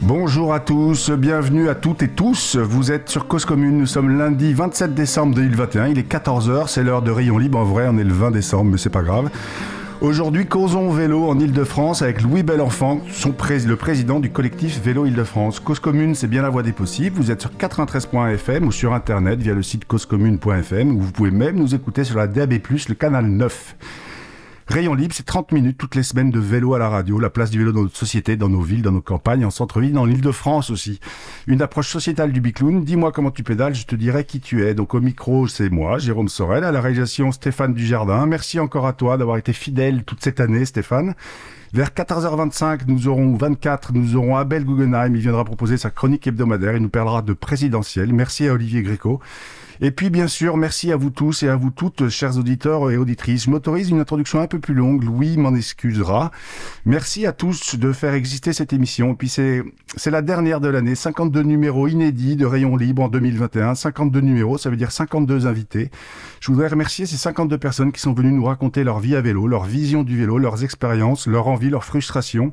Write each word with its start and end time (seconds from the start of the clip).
Bonjour 0.00 0.52
à 0.52 0.60
tous, 0.60 1.10
bienvenue 1.10 1.68
à 1.68 1.74
toutes 1.74 2.02
et 2.02 2.08
tous. 2.08 2.56
Vous 2.56 2.92
êtes 2.92 3.08
sur 3.08 3.26
Cause 3.26 3.44
Commune, 3.44 3.78
nous 3.78 3.86
sommes 3.86 4.16
lundi 4.16 4.52
27 4.52 4.94
décembre 4.94 5.34
2021, 5.34 5.88
il 5.88 5.98
est 5.98 6.10
14h, 6.10 6.68
c'est 6.68 6.82
l'heure 6.82 7.02
de 7.02 7.10
Rayon 7.10 7.38
Libre. 7.38 7.58
En 7.58 7.64
vrai, 7.64 7.86
on 7.88 7.98
est 7.98 8.04
le 8.04 8.12
20 8.12 8.30
décembre, 8.30 8.72
mais 8.72 8.78
c'est 8.78 8.90
pas 8.90 9.02
grave. 9.02 9.30
Aujourd'hui, 10.04 10.44
causons 10.44 10.90
vélo 10.90 11.30
en 11.30 11.38
Ile-de-France 11.38 12.02
avec 12.02 12.20
Louis 12.20 12.42
Belenfant, 12.42 13.00
son 13.10 13.30
le 13.30 13.74
président 13.74 14.20
du 14.20 14.28
collectif 14.28 14.78
Vélo 14.82 15.06
Ile-de-France. 15.06 15.60
Cause 15.60 15.78
Commune, 15.78 16.14
c'est 16.14 16.26
bien 16.26 16.42
la 16.42 16.50
voie 16.50 16.62
des 16.62 16.72
possibles. 16.72 17.16
Vous 17.16 17.30
êtes 17.30 17.40
sur 17.40 17.50
93.fm 17.52 18.66
ou 18.66 18.70
sur 18.70 18.92
internet 18.92 19.40
via 19.40 19.54
le 19.54 19.62
site 19.62 19.86
causecommune.fm 19.86 20.94
où 20.94 21.00
vous 21.00 21.10
pouvez 21.10 21.30
même 21.30 21.56
nous 21.56 21.74
écouter 21.74 22.04
sur 22.04 22.18
la 22.18 22.26
DAB+, 22.26 22.52
le 22.52 22.94
canal 22.94 23.24
9. 23.24 23.76
Rayon 24.66 24.94
Libre, 24.94 25.12
c'est 25.14 25.26
30 25.26 25.52
minutes 25.52 25.76
toutes 25.76 25.94
les 25.94 26.02
semaines 26.02 26.30
de 26.30 26.40
vélo 26.40 26.72
à 26.72 26.78
la 26.78 26.88
radio, 26.88 27.18
la 27.20 27.28
place 27.28 27.50
du 27.50 27.58
vélo 27.58 27.70
dans 27.70 27.82
notre 27.82 27.98
société, 27.98 28.36
dans 28.36 28.48
nos 28.48 28.62
villes, 28.62 28.80
dans 28.80 28.92
nos 28.92 29.02
campagnes, 29.02 29.44
en 29.44 29.50
centre-ville, 29.50 29.92
dans 29.92 30.06
l'île 30.06 30.22
de 30.22 30.30
France 30.30 30.70
aussi. 30.70 31.00
Une 31.46 31.60
approche 31.60 31.88
sociétale 31.88 32.32
du 32.32 32.40
bicloun. 32.40 32.82
Dis-moi 32.82 33.12
comment 33.12 33.30
tu 33.30 33.42
pédales, 33.42 33.74
je 33.74 33.84
te 33.84 33.94
dirai 33.94 34.24
qui 34.24 34.40
tu 34.40 34.64
es. 34.64 34.72
Donc 34.72 34.94
au 34.94 35.02
micro, 35.02 35.46
c'est 35.48 35.68
moi, 35.68 35.98
Jérôme 35.98 36.28
Sorel, 36.28 36.64
à 36.64 36.72
la 36.72 36.80
réalisation 36.80 37.30
Stéphane 37.30 37.74
Dujardin. 37.74 38.24
Merci 38.24 38.58
encore 38.58 38.86
à 38.86 38.94
toi 38.94 39.18
d'avoir 39.18 39.36
été 39.36 39.52
fidèle 39.52 40.02
toute 40.02 40.24
cette 40.24 40.40
année, 40.40 40.64
Stéphane. 40.64 41.14
Vers 41.74 41.90
14h25, 41.90 42.82
nous 42.86 43.08
aurons 43.08 43.36
24, 43.36 43.92
nous 43.92 44.16
aurons 44.16 44.36
Abel 44.36 44.64
Guggenheim. 44.64 45.14
Il 45.14 45.20
viendra 45.20 45.44
proposer 45.44 45.76
sa 45.76 45.90
chronique 45.90 46.26
hebdomadaire. 46.26 46.74
Il 46.76 46.82
nous 46.82 46.88
parlera 46.88 47.20
de 47.20 47.34
présidentiel. 47.34 48.14
Merci 48.14 48.48
à 48.48 48.54
Olivier 48.54 48.82
Gréco. 48.82 49.20
Et 49.80 49.90
puis, 49.90 50.10
bien 50.10 50.28
sûr, 50.28 50.56
merci 50.56 50.92
à 50.92 50.96
vous 50.96 51.10
tous 51.10 51.42
et 51.42 51.48
à 51.48 51.56
vous 51.56 51.70
toutes, 51.70 52.08
chers 52.08 52.38
auditeurs 52.38 52.90
et 52.90 52.96
auditrices. 52.96 53.44
Je 53.44 53.50
m'autorise 53.50 53.90
une 53.90 54.00
introduction 54.00 54.40
un 54.40 54.46
peu 54.46 54.58
plus 54.58 54.74
longue. 54.74 55.02
Louis 55.02 55.36
m'en 55.36 55.54
excusera. 55.54 56.30
Merci 56.84 57.26
à 57.26 57.32
tous 57.32 57.76
de 57.76 57.92
faire 57.92 58.14
exister 58.14 58.52
cette 58.52 58.72
émission. 58.72 59.12
Et 59.12 59.14
puis, 59.14 59.28
c'est, 59.28 59.62
c'est 59.96 60.10
la 60.10 60.22
dernière 60.22 60.60
de 60.60 60.68
l'année. 60.68 60.94
52 60.94 61.42
numéros 61.42 61.88
inédits 61.88 62.36
de 62.36 62.46
Rayon 62.46 62.76
Libre 62.76 63.02
en 63.02 63.08
2021. 63.08 63.74
52 63.74 64.20
numéros, 64.20 64.58
ça 64.58 64.70
veut 64.70 64.76
dire 64.76 64.92
52 64.92 65.46
invités. 65.46 65.90
Je 66.40 66.52
voudrais 66.52 66.68
remercier 66.68 67.06
ces 67.06 67.16
52 67.16 67.58
personnes 67.58 67.92
qui 67.92 68.00
sont 68.00 68.12
venues 68.12 68.32
nous 68.32 68.44
raconter 68.44 68.84
leur 68.84 69.00
vie 69.00 69.16
à 69.16 69.20
vélo, 69.20 69.46
leur 69.46 69.64
vision 69.64 70.02
du 70.02 70.16
vélo, 70.16 70.38
leurs 70.38 70.64
expériences, 70.64 71.26
leur 71.26 71.48
envie, 71.48 71.70
leur 71.70 71.84
frustration. 71.84 72.52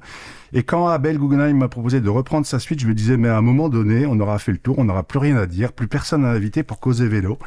Et 0.53 0.63
quand 0.63 0.87
Abel 0.87 1.17
Guggenheim 1.17 1.55
m'a 1.55 1.69
proposé 1.69 2.01
de 2.01 2.09
reprendre 2.09 2.45
sa 2.45 2.59
suite, 2.59 2.81
je 2.81 2.87
me 2.87 2.93
disais, 2.93 3.15
mais 3.15 3.29
à 3.29 3.37
un 3.37 3.41
moment 3.41 3.69
donné, 3.69 4.05
on 4.05 4.19
aura 4.19 4.37
fait 4.37 4.51
le 4.51 4.57
tour, 4.57 4.79
on 4.79 4.83
n'aura 4.83 5.03
plus 5.03 5.19
rien 5.19 5.37
à 5.37 5.45
dire, 5.45 5.71
plus 5.71 5.87
personne 5.87 6.25
à 6.25 6.29
inviter 6.29 6.63
pour 6.63 6.79
causer 6.81 7.07
vélo. 7.07 7.39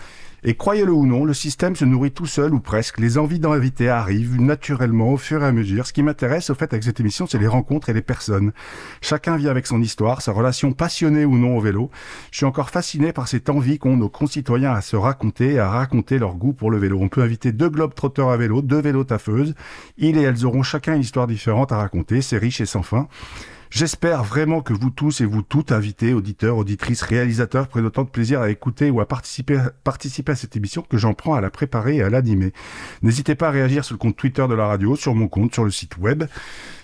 Et 0.47 0.55
croyez-le 0.57 0.93
ou 0.93 1.07
non, 1.07 1.25
le 1.25 1.33
système 1.33 1.75
se 1.75 1.87
nourrit 1.87 2.11
tout 2.11 2.27
seul 2.27 2.53
ou 2.53 2.61
presque. 2.61 3.01
Les 3.01 3.17
envies 3.17 3.39
d'inviter 3.39 3.89
arrivent 3.89 4.39
naturellement 4.39 5.11
au 5.11 5.17
fur 5.17 5.43
et 5.43 5.47
à 5.47 5.53
mesure. 5.53 5.87
Ce 5.87 5.95
qui 5.95 6.03
m'intéresse 6.03 6.51
au 6.51 6.55
fait 6.55 6.71
avec 6.71 6.85
cette 6.85 7.01
émission, 7.01 7.27
c'est 7.27 7.39
les 7.39 7.47
rencontres 7.47 7.89
et 7.89 7.95
les 7.95 8.03
personnes. 8.03 8.53
Chacun 9.01 9.39
vit 9.39 9.49
avec 9.49 9.67
son 9.67 9.81
histoire, 9.81 10.21
sa 10.21 10.33
relation 10.33 10.73
passionnée 10.73 11.25
ou 11.25 11.39
non 11.39 11.57
au 11.57 11.61
vélo. 11.63 11.91
Je 12.31 12.37
suis 12.37 12.47
encore 12.47 12.69
fasciné 12.69 13.15
par 13.15 13.27
cette 13.27 13.49
envie 13.49 13.79
qu'ont 13.79 13.97
nos 13.97 14.11
concitoyens 14.11 14.73
à 14.73 14.83
se 14.83 14.97
raconter, 14.97 15.59
à 15.59 15.71
raconter 15.71 16.19
leur 16.19 16.35
goût 16.35 16.53
pour 16.53 16.71
le 16.71 16.77
vélo. 16.77 16.99
On 17.01 17.09
peut 17.09 17.23
inviter 17.23 17.51
deux 17.51 17.71
globes 17.71 17.95
trotteurs 17.95 18.29
à 18.29 18.37
vélo, 18.37 18.61
deux 18.61 18.83
vélos 18.83 19.05
taffeuses. 19.05 19.55
Ils 19.97 20.19
et 20.19 20.23
elles 20.23 20.45
auront 20.45 20.63
chacun 20.63 20.95
une 20.95 21.01
histoire 21.01 21.27
différente 21.27 21.73
à 21.73 21.79
raconter. 21.79 22.21
C'est 22.21 22.37
riche 22.37 22.61
et 22.61 22.67
sans 22.67 22.83
fin. 22.83 23.09
J'espère 23.75 24.23
vraiment 24.23 24.61
que 24.61 24.73
vous 24.73 24.91
tous 24.91 25.21
et 25.21 25.25
vous 25.25 25.43
toutes, 25.43 25.73
invités, 25.73 26.15
auditeurs, 26.15 26.57
auditrices, 26.57 27.03
réalisateurs, 27.03 27.67
prenez 27.67 27.89
autant 27.89 28.05
de 28.05 28.09
plaisir 28.09 28.41
à 28.41 28.49
écouter 28.49 28.89
ou 28.89 29.01
à 29.01 29.09
participer, 29.09 29.59
participer 29.83 30.31
à 30.31 30.37
cette 30.37 30.55
émission 30.55 30.83
que 30.83 30.97
j'en 30.97 31.13
prends 31.13 31.35
à 31.35 31.41
la 31.41 31.51
préparer 31.51 31.97
et 31.97 32.03
à 32.05 32.09
l'animer. 32.09 32.53
N'hésitez 33.03 33.35
pas 33.35 33.49
à 33.49 33.51
réagir 33.51 33.85
sur 33.85 33.95
le 33.95 33.99
compte 33.99 34.17
Twitter 34.17 34.47
de 34.49 34.55
la 34.55 34.69
radio, 34.69 34.95
sur 34.95 35.17
mon 35.17 35.27
compte, 35.27 35.55
sur 35.55 35.65
le 35.65 35.73
site 35.73 35.99
web. 35.99 36.23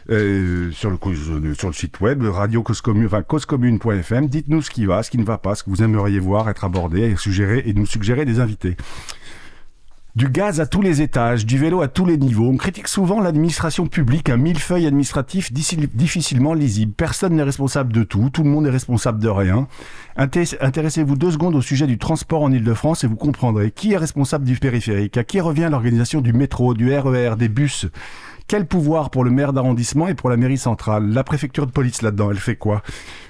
Euh, 0.09 0.73
sur, 0.73 0.91
le, 0.91 1.55
sur 1.55 1.69
le 1.69 1.75
site 1.75 2.01
web 2.01 2.25
radio 2.25 2.65
enfin. 4.01 4.23
Dites-nous 4.23 4.63
ce 4.63 4.71
qui 4.71 4.85
va, 4.85 5.05
ce 5.05 5.11
qui 5.13 5.19
ne 5.19 5.25
va 5.25 5.39
pas, 5.39 5.55
ce 5.55 5.63
que 5.63 5.71
vous 5.71 5.85
aimeriez 5.85 6.19
voir 6.19 6.51
être 6.51 6.65
abordé 6.65 7.15
suggérer, 7.17 7.63
et 7.67 7.73
nous 7.73 7.87
suggérer 7.87 8.25
des 8.25 8.41
invités. 8.41 8.77
Du 10.17 10.29
gaz 10.29 10.61
à 10.61 10.67
tous 10.67 10.83
les 10.83 11.03
étages, 11.03 11.47
du 11.47 11.57
vélo 11.57 11.83
à 11.83 11.89
tous 11.89 12.05
les 12.05 12.17
niveaux. 12.17 12.49
On 12.49 12.57
critique 12.57 12.89
souvent 12.89 13.21
l'administration 13.21 13.87
publique, 13.87 14.29
un 14.29 14.37
millefeuille 14.37 14.89
administratif 14.89 15.53
difficilement 15.53 16.53
lisible. 16.53 16.93
Personne 16.93 17.37
n'est 17.37 17.45
responsable 17.45 17.93
de 17.93 18.03
tout, 18.03 18.29
tout 18.29 18.43
le 18.43 18.51
monde 18.51 18.67
est 18.67 18.71
responsable 18.71 19.23
de 19.23 19.29
rien. 19.29 19.69
Intéressez-vous 20.17 21.15
deux 21.15 21.31
secondes 21.31 21.55
au 21.55 21.63
sujet 21.63 21.87
du 21.87 21.97
transport 21.97 22.43
en 22.43 22.51
Ile-de-France 22.51 23.05
et 23.05 23.07
vous 23.07 23.15
comprendrez 23.15 23.71
qui 23.71 23.93
est 23.93 23.97
responsable 23.97 24.45
du 24.45 24.57
périphérique, 24.57 25.17
à 25.17 25.23
qui 25.23 25.41
revient 25.41 25.69
l'organisation 25.71 26.21
du 26.21 26.33
métro, 26.33 26.75
du 26.75 26.93
RER, 26.93 27.31
e 27.31 27.37
des 27.37 27.49
bus. 27.49 27.87
Quel 28.51 28.67
pouvoir 28.67 29.11
pour 29.11 29.23
le 29.23 29.31
maire 29.31 29.53
d'arrondissement 29.53 30.09
et 30.09 30.15
pour 30.15 30.29
la 30.29 30.37
mairie 30.37 30.59
centrale? 30.59 31.09
La 31.13 31.23
préfecture 31.23 31.69
de 31.69 31.71
police 31.71 32.03
là-dedans, 32.03 32.33
elle 32.33 32.37
fait 32.41 32.57
quoi? 32.57 32.83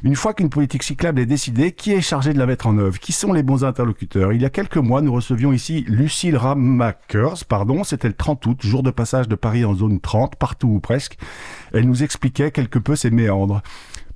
Une 0.02 0.16
fois 0.16 0.32
qu'une 0.32 0.48
politique 0.48 0.82
cyclable 0.82 1.20
est 1.20 1.26
décidée, 1.26 1.72
qui 1.72 1.92
est 1.92 2.00
chargé 2.00 2.32
de 2.32 2.38
la 2.38 2.46
mettre 2.46 2.66
en 2.66 2.78
œuvre? 2.78 2.98
Qui 2.98 3.12
sont 3.12 3.34
les 3.34 3.42
bons 3.42 3.62
interlocuteurs? 3.62 4.32
Il 4.32 4.40
y 4.40 4.46
a 4.46 4.48
quelques 4.48 4.78
mois, 4.78 5.02
nous 5.02 5.12
recevions 5.12 5.52
ici 5.52 5.84
Lucille 5.86 6.38
Ramakers, 6.38 7.44
pardon, 7.46 7.84
c'était 7.84 8.08
le 8.08 8.14
30 8.14 8.46
août, 8.46 8.60
jour 8.62 8.82
de 8.82 8.90
passage 8.90 9.28
de 9.28 9.34
Paris 9.34 9.62
en 9.62 9.74
zone 9.74 10.00
30, 10.00 10.36
partout 10.36 10.68
ou 10.68 10.80
presque. 10.80 11.18
Elle 11.74 11.84
nous 11.86 12.02
expliquait 12.02 12.50
quelque 12.50 12.78
peu 12.78 12.96
ses 12.96 13.10
méandres 13.10 13.60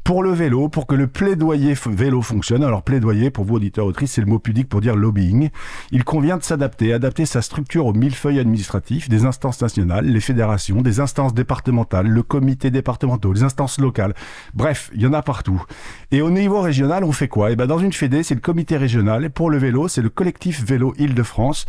pour 0.04 0.22
le 0.22 0.32
vélo, 0.32 0.68
pour 0.68 0.86
que 0.86 0.94
le 0.94 1.06
plaidoyer 1.06 1.74
vélo 1.86 2.20
fonctionne. 2.20 2.62
Alors 2.62 2.82
plaidoyer, 2.82 3.30
pour 3.30 3.44
vous 3.44 3.54
auditeurs 3.54 3.86
autrices, 3.86 4.12
c'est 4.12 4.20
le 4.20 4.26
mot 4.26 4.38
pudique 4.38 4.68
pour 4.68 4.82
dire 4.82 4.96
lobbying. 4.96 5.48
Il 5.92 6.04
convient 6.04 6.36
de 6.36 6.42
s'adapter, 6.42 6.92
adapter 6.92 7.24
sa 7.24 7.40
structure 7.40 7.86
au 7.86 7.94
millefeuille 7.94 8.38
administratif 8.38 9.08
des 9.08 9.24
instances 9.24 9.62
nationales, 9.62 10.04
les 10.04 10.20
fédérations, 10.20 10.82
des 10.82 11.00
instances 11.00 11.32
départementales, 11.32 12.06
le 12.06 12.22
comité 12.22 12.70
départemental, 12.70 13.32
les 13.32 13.42
instances 13.44 13.80
locales. 13.80 14.14
Bref, 14.52 14.90
il 14.94 15.00
y 15.00 15.06
en 15.06 15.14
a 15.14 15.22
partout. 15.22 15.64
Et 16.10 16.20
au 16.20 16.30
niveau 16.30 16.60
régional, 16.60 17.02
on 17.02 17.12
fait 17.12 17.28
quoi? 17.28 17.50
Eh 17.50 17.56
ben 17.56 17.66
dans 17.66 17.78
une 17.78 17.92
fédé, 17.92 18.22
c'est 18.22 18.34
le 18.34 18.42
comité 18.42 18.76
régional. 18.76 19.24
Et 19.24 19.30
pour 19.30 19.48
le 19.48 19.56
vélo, 19.56 19.88
c'est 19.88 20.02
le 20.02 20.10
collectif 20.10 20.62
vélo 20.62 20.92
Île-de-France 20.98 21.64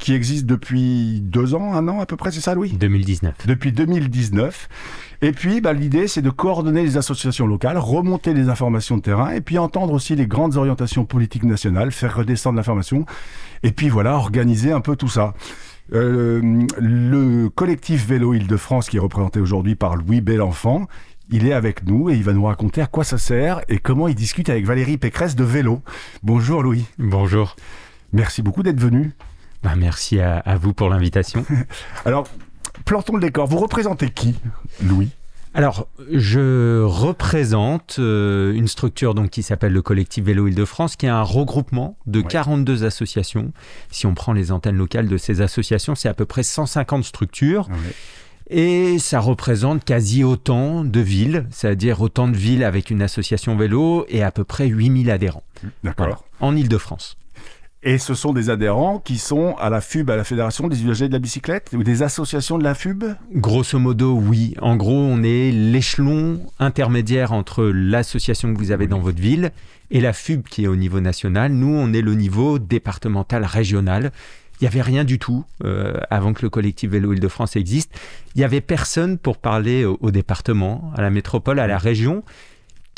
qui 0.00 0.14
existe 0.14 0.46
depuis 0.46 1.20
deux 1.20 1.54
ans, 1.54 1.74
un 1.74 1.86
an 1.86 2.00
à 2.00 2.06
peu 2.06 2.16
près, 2.16 2.30
c'est 2.30 2.40
ça 2.40 2.54
Louis? 2.54 2.72
2019. 2.72 3.46
Depuis 3.46 3.70
2019. 3.70 4.68
Et 5.22 5.32
puis, 5.32 5.60
bah, 5.60 5.72
l'idée, 5.72 6.08
c'est 6.08 6.22
de 6.22 6.30
coordonner 6.30 6.82
les 6.82 6.96
associations 6.96 7.46
locales, 7.46 7.76
remonter 7.76 8.32
les 8.32 8.48
informations 8.48 8.96
de 8.96 9.02
terrain, 9.02 9.30
et 9.30 9.40
puis 9.40 9.58
entendre 9.58 9.92
aussi 9.92 10.16
les 10.16 10.26
grandes 10.26 10.56
orientations 10.56 11.04
politiques 11.04 11.44
nationales, 11.44 11.92
faire 11.92 12.16
redescendre 12.16 12.56
l'information, 12.56 13.04
et 13.62 13.72
puis 13.72 13.88
voilà, 13.88 14.14
organiser 14.14 14.72
un 14.72 14.80
peu 14.80 14.96
tout 14.96 15.08
ça. 15.08 15.34
Euh, 15.92 16.64
le 16.78 17.48
collectif 17.48 18.06
Vélo 18.06 18.32
Île-de-France, 18.32 18.88
qui 18.88 18.96
est 18.96 19.00
représenté 19.00 19.40
aujourd'hui 19.40 19.74
par 19.74 19.96
Louis 19.96 20.20
Belenfant, 20.20 20.86
il 21.32 21.46
est 21.46 21.52
avec 21.52 21.84
nous 21.84 22.10
et 22.10 22.14
il 22.14 22.24
va 22.24 22.32
nous 22.32 22.44
raconter 22.44 22.80
à 22.80 22.86
quoi 22.86 23.04
ça 23.04 23.18
sert 23.18 23.60
et 23.68 23.78
comment 23.78 24.08
il 24.08 24.14
discute 24.14 24.48
avec 24.48 24.64
Valérie 24.66 24.98
Pécresse 24.98 25.36
de 25.36 25.44
vélo. 25.44 25.80
Bonjour 26.22 26.62
Louis. 26.62 26.86
Bonjour. 26.98 27.54
Merci 28.12 28.42
beaucoup 28.42 28.64
d'être 28.64 28.80
venu. 28.80 29.12
Bah, 29.62 29.74
merci 29.76 30.18
à, 30.18 30.38
à 30.38 30.56
vous 30.56 30.72
pour 30.72 30.88
l'invitation. 30.88 31.44
Alors, 32.04 32.26
plantons 32.90 33.14
le 33.14 33.20
décor. 33.20 33.46
Vous 33.46 33.58
représentez 33.58 34.10
qui, 34.10 34.34
Louis? 34.82 35.10
Alors, 35.54 35.86
je 36.10 36.82
représente 36.82 37.96
euh, 38.00 38.52
une 38.52 38.66
structure 38.66 39.14
donc, 39.14 39.30
qui 39.30 39.44
s'appelle 39.44 39.72
le 39.72 39.80
collectif 39.80 40.24
Vélo 40.24 40.48
Île-de-France, 40.48 40.96
qui 40.96 41.06
est 41.06 41.10
un 41.10 41.22
regroupement 41.22 41.96
de 42.06 42.20
42 42.20 42.82
associations. 42.82 43.52
Si 43.92 44.06
on 44.06 44.14
prend 44.14 44.32
les 44.32 44.50
antennes 44.50 44.76
locales 44.76 45.06
de 45.06 45.16
ces 45.18 45.40
associations, 45.40 45.94
c'est 45.94 46.08
à 46.08 46.14
peu 46.14 46.24
près 46.24 46.42
150 46.42 47.04
structures. 47.04 47.68
Et 48.48 48.98
ça 48.98 49.20
représente 49.20 49.84
quasi 49.84 50.24
autant 50.24 50.82
de 50.84 51.00
villes, 51.00 51.46
c'est-à-dire 51.50 52.00
autant 52.00 52.26
de 52.26 52.36
villes 52.36 52.64
avec 52.64 52.90
une 52.90 53.02
association 53.02 53.56
vélo 53.56 54.04
et 54.08 54.24
à 54.24 54.32
peu 54.32 54.42
près 54.42 54.66
8000 54.66 55.12
adhérents. 55.12 55.44
D'accord. 55.84 56.24
en 56.40 56.56
Île-de-France. 56.56 57.19
Et 57.82 57.96
ce 57.96 58.12
sont 58.12 58.34
des 58.34 58.50
adhérents 58.50 58.98
qui 58.98 59.16
sont 59.16 59.56
à 59.56 59.70
la 59.70 59.80
FUB, 59.80 60.10
à 60.10 60.16
la 60.16 60.24
Fédération 60.24 60.68
des 60.68 60.82
usagers 60.82 61.08
de 61.08 61.14
la 61.14 61.18
bicyclette, 61.18 61.70
ou 61.72 61.82
des 61.82 62.02
associations 62.02 62.58
de 62.58 62.64
la 62.64 62.74
FUB 62.74 63.04
Grosso 63.32 63.78
modo, 63.78 64.12
oui. 64.12 64.54
En 64.60 64.76
gros, 64.76 64.98
on 64.98 65.22
est 65.22 65.50
l'échelon 65.50 66.40
intermédiaire 66.58 67.32
entre 67.32 67.64
l'association 67.64 68.52
que 68.52 68.58
vous 68.58 68.70
avez 68.70 68.86
dans 68.86 68.98
votre 68.98 69.18
ville 69.18 69.50
et 69.90 70.02
la 70.02 70.12
FUB 70.12 70.42
qui 70.42 70.64
est 70.64 70.68
au 70.68 70.76
niveau 70.76 71.00
national. 71.00 71.52
Nous, 71.52 71.74
on 71.74 71.94
est 71.94 72.02
le 72.02 72.14
niveau 72.14 72.58
départemental 72.58 73.46
régional. 73.46 74.12
Il 74.60 74.64
n'y 74.64 74.68
avait 74.68 74.82
rien 74.82 75.04
du 75.04 75.18
tout 75.18 75.46
euh, 75.64 75.94
avant 76.10 76.34
que 76.34 76.42
le 76.42 76.50
collectif 76.50 76.90
Vélo 76.90 77.14
Île-de-France 77.14 77.56
existe. 77.56 77.98
Il 78.34 78.38
n'y 78.40 78.44
avait 78.44 78.60
personne 78.60 79.16
pour 79.16 79.38
parler 79.38 79.86
au 79.86 80.10
département, 80.10 80.92
à 80.98 81.00
la 81.00 81.08
métropole, 81.08 81.58
à 81.58 81.66
la 81.66 81.78
région 81.78 82.24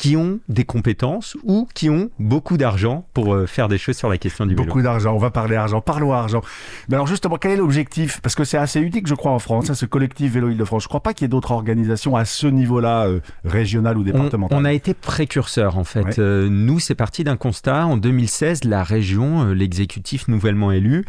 qui 0.03 0.17
ont 0.17 0.41
des 0.49 0.65
compétences 0.65 1.37
ou 1.43 1.65
qui 1.73 1.89
ont 1.89 2.09
beaucoup 2.19 2.57
d'argent 2.57 3.07
pour 3.13 3.33
euh, 3.33 3.47
faire 3.47 3.69
des 3.69 3.77
choses 3.77 3.95
sur 3.95 4.09
la 4.09 4.17
question 4.17 4.45
du 4.45 4.53
vélo. 4.53 4.65
Beaucoup 4.65 4.81
d'argent, 4.81 5.13
on 5.13 5.17
va 5.17 5.31
parler 5.31 5.55
argent, 5.55 5.79
parlons 5.79 6.11
argent. 6.11 6.41
Mais 6.89 6.95
alors 6.95 7.07
justement, 7.07 7.37
quel 7.37 7.51
est 7.51 7.55
l'objectif? 7.55 8.19
Parce 8.19 8.35
que 8.35 8.43
c'est 8.43 8.57
assez 8.57 8.81
unique, 8.81 9.07
je 9.07 9.15
crois, 9.15 9.31
en 9.31 9.39
France, 9.39 9.69
hein, 9.69 9.75
ce 9.75 9.85
collectif 9.85 10.33
Vélo 10.33 10.49
Île-de-France. 10.49 10.83
Je 10.83 10.87
ne 10.87 10.89
crois 10.89 10.99
pas 11.03 11.13
qu'il 11.13 11.23
y 11.23 11.27
ait 11.27 11.29
d'autres 11.29 11.51
organisations 11.51 12.17
à 12.17 12.25
ce 12.25 12.47
niveau-là, 12.47 13.05
euh, 13.05 13.21
régional 13.45 13.97
ou 13.97 14.03
départemental. 14.03 14.57
On, 14.59 14.65
a 14.65 14.73
été 14.73 14.93
précurseur, 14.93 15.77
en 15.77 15.85
fait. 15.85 16.19
Euh, 16.19 16.49
nous, 16.49 16.81
c'est 16.81 16.95
parti 16.95 17.23
d'un 17.23 17.37
constat. 17.37 17.85
En 17.85 17.95
2016, 17.95 18.65
la 18.65 18.83
région, 18.83 19.53
l'exécutif 19.53 20.27
nouvellement 20.27 20.73
élu, 20.73 21.05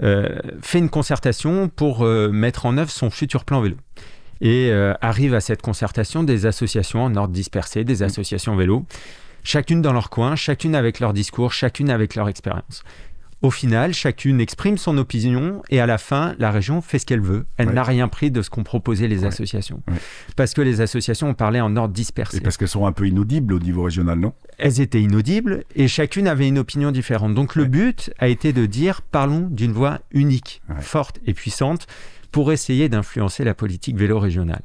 fait 0.00 0.78
une 0.78 0.88
concertation 0.88 1.68
pour 1.68 2.04
mettre 2.04 2.66
en 2.66 2.76
œuvre 2.76 2.90
son 2.90 3.10
futur 3.10 3.44
plan 3.44 3.60
vélo. 3.60 3.76
Et 4.44 4.72
arrive 5.00 5.34
à 5.34 5.40
cette 5.40 5.62
concertation 5.62 6.24
des 6.24 6.46
associations 6.46 7.04
en 7.04 7.14
ordre 7.14 7.32
dispersé, 7.32 7.84
des 7.84 8.02
associations 8.02 8.56
vélo, 8.56 8.84
chacune 9.44 9.80
dans 9.80 9.92
leur 9.92 10.10
coin, 10.10 10.34
chacune 10.34 10.74
avec 10.74 10.98
leur 10.98 11.12
discours, 11.12 11.52
chacune 11.52 11.90
avec 11.90 12.16
leur 12.16 12.28
expérience. 12.28 12.82
Au 13.40 13.50
final, 13.50 13.92
chacune 13.92 14.40
exprime 14.40 14.78
son 14.78 14.98
opinion 14.98 15.62
et 15.68 15.80
à 15.80 15.86
la 15.86 15.98
fin, 15.98 16.36
la 16.38 16.52
région 16.52 16.80
fait 16.80 17.00
ce 17.00 17.06
qu'elle 17.06 17.20
veut. 17.20 17.44
Elle 17.56 17.70
n'a 17.70 17.82
rien 17.82 18.06
pris 18.06 18.30
de 18.30 18.40
ce 18.40 18.50
qu'ont 18.50 18.62
proposé 18.62 19.08
les 19.08 19.24
associations. 19.24 19.82
Parce 20.36 20.54
que 20.54 20.60
les 20.60 20.80
associations 20.80 21.30
ont 21.30 21.34
parlé 21.34 21.60
en 21.60 21.76
ordre 21.76 21.92
dispersé. 21.92 22.36
Et 22.36 22.40
parce 22.40 22.56
qu'elles 22.56 22.68
sont 22.68 22.86
un 22.86 22.92
peu 22.92 23.06
inaudibles 23.06 23.54
au 23.54 23.58
niveau 23.58 23.82
régional, 23.82 24.20
non? 24.20 24.32
Elles 24.58 24.80
étaient 24.80 25.02
inaudibles 25.02 25.64
et 25.74 25.88
chacune 25.88 26.28
avait 26.28 26.46
une 26.46 26.58
opinion 26.58 26.92
différente. 26.92 27.34
Donc 27.34 27.56
le 27.56 27.64
but 27.64 28.12
a 28.18 28.28
été 28.28 28.52
de 28.52 28.64
dire 28.64 29.02
parlons 29.02 29.48
d'une 29.50 29.72
voix 29.72 29.98
unique, 30.12 30.62
forte 30.78 31.18
et 31.26 31.34
puissante 31.34 31.88
pour 32.32 32.50
essayer 32.50 32.88
d'influencer 32.88 33.44
la 33.44 33.54
politique 33.54 33.96
vélo 33.96 34.18
régionale. 34.18 34.62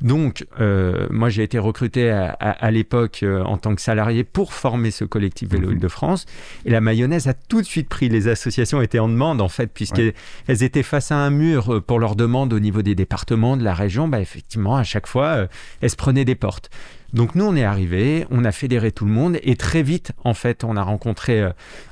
Donc, 0.00 0.46
euh, 0.60 1.06
moi, 1.10 1.28
j'ai 1.28 1.44
été 1.44 1.58
recruté 1.58 2.10
à, 2.10 2.70
l'époque 2.72 3.20
euh, 3.22 3.44
en 3.44 3.56
tant 3.56 3.74
que 3.74 3.80
salarié 3.80 4.24
pour 4.24 4.52
former 4.52 4.90
ce 4.90 5.04
collectif 5.04 5.50
Vélo 5.50 5.68
mhm. 5.68 5.74
Île-de-France. 5.74 6.26
Et 6.64 6.70
la 6.70 6.80
mayonnaise 6.80 7.28
a 7.28 7.34
tout 7.34 7.60
de 7.60 7.66
suite 7.66 7.88
pris. 7.88 8.08
Les 8.08 8.26
associations 8.26 8.82
étaient 8.82 8.98
en 8.98 9.08
demande, 9.08 9.40
en 9.40 9.48
fait, 9.48 9.68
puisqu'elles 9.68 10.14
étaient 10.48 10.82
face 10.82 11.12
à 11.12 11.16
un 11.16 11.30
mur 11.30 11.74
euh, 11.74 11.80
pour 11.80 12.00
leurs 12.00 12.16
demandes 12.16 12.52
au 12.52 12.58
niveau 12.58 12.82
des 12.82 12.96
départements, 12.96 13.56
de 13.56 13.62
la 13.62 13.74
région. 13.74 14.08
Bah, 14.08 14.20
effectivement, 14.20 14.76
à 14.76 14.82
chaque 14.82 15.06
fois, 15.06 15.46
elles 15.80 15.90
se 15.90 15.96
prenaient 15.96 16.24
des 16.24 16.34
portes. 16.34 16.68
Donc 17.12 17.34
nous, 17.34 17.44
on 17.44 17.54
est 17.56 17.64
arrivé, 17.64 18.26
on 18.30 18.44
a 18.44 18.52
fédéré 18.52 18.92
tout 18.92 19.04
le 19.04 19.12
monde 19.12 19.38
et 19.42 19.56
très 19.56 19.82
vite, 19.82 20.12
en 20.24 20.34
fait, 20.34 20.64
on 20.64 20.76
a 20.76 20.82
rencontré 20.82 21.46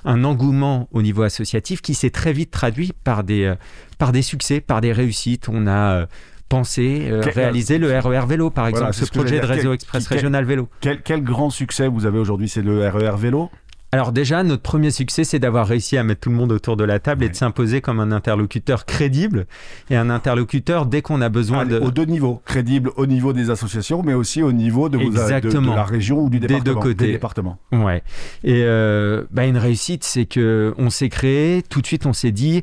un 0.04 0.24
engouement 0.24 0.88
au 0.92 1.02
niveau 1.02 1.22
associatif 1.22 1.82
qui 1.82 1.94
s'est 1.94 2.10
très 2.10 2.32
vite 2.32 2.50
traduit 2.50 2.92
par 3.04 3.22
des, 3.22 3.54
par 3.98 4.12
des 4.12 4.22
succès, 4.22 4.60
par 4.60 4.80
des 4.80 4.92
réussites. 4.92 5.48
On 5.48 5.66
a 5.66 6.06
penser, 6.50 7.06
euh, 7.08 7.22
réaliser 7.22 7.78
le 7.78 7.98
RER 7.98 8.18
e 8.18 8.26
vélo, 8.26 8.50
par 8.50 8.66
exemple, 8.66 8.92
ce, 8.92 9.06
projet 9.06 9.40
de 9.40 9.46
réseau 9.46 9.72
express 9.72 10.06
régional 10.06 10.44
vélo. 10.44 10.68
Quel, 10.80 11.00
quel, 11.00 11.22
grand 11.22 11.48
succès 11.48 11.88
vous 11.88 12.04
avez 12.04 12.18
aujourd'hui 12.18 12.48
C'est 12.48 12.60
le 12.60 12.86
RER 12.88 13.14
e 13.14 13.16
vélo? 13.16 13.50
Alors 13.92 14.12
déjà, 14.12 14.44
notre 14.44 14.62
premier 14.62 14.92
succès, 14.92 15.24
c'est 15.24 15.40
d'avoir 15.40 15.66
réussi 15.66 15.96
à 15.96 16.04
mettre 16.04 16.20
tout 16.20 16.30
le 16.30 16.36
monde 16.36 16.52
autour 16.52 16.76
de 16.76 16.84
la 16.84 17.00
table 17.00 17.24
et 17.24 17.28
de 17.28 17.34
s'imposer 17.34 17.80
comme 17.80 17.98
un 17.98 18.12
interlocuteur 18.12 18.86
crédible 18.86 19.46
et 19.90 19.96
un 19.96 20.10
interlocuteur 20.10 20.86
dès 20.86 21.02
qu'on 21.02 21.20
a 21.20 21.28
besoin 21.28 21.66
de... 21.66 21.78
Aux 21.78 21.90
deux 21.90 22.04
niveaux, 22.04 22.40
crédible 22.44 22.92
au 22.96 23.06
niveau 23.06 23.32
des 23.32 23.50
associations, 23.50 24.02
mais 24.04 24.14
aussi 24.14 24.42
au 24.42 24.52
niveau 24.52 24.88
de, 24.88 24.96
vos, 24.96 25.10
de, 25.10 25.74
la 25.74 25.84
région 25.84 26.20
ou 26.20 26.30
du 26.30 26.38
département. 26.38 26.64
Des 26.64 26.70
deux 26.70 26.80
côtés. 26.80 27.06
Des 27.06 27.12
départements. 27.12 27.58
Ouais. 27.72 28.04
Et 28.44 28.62
euh, 28.64 29.24
bah, 29.32 29.46
une 29.46 29.58
réussite, 29.58 30.04
c'est 30.04 30.26
que 30.26 30.72
on 30.78 30.90
s'est 30.90 31.08
créé, 31.08 31.62
tout 31.62 31.80
de 31.80 31.86
suite 31.86 32.06
on 32.06 32.12
s'est 32.12 32.32
dit, 32.32 32.62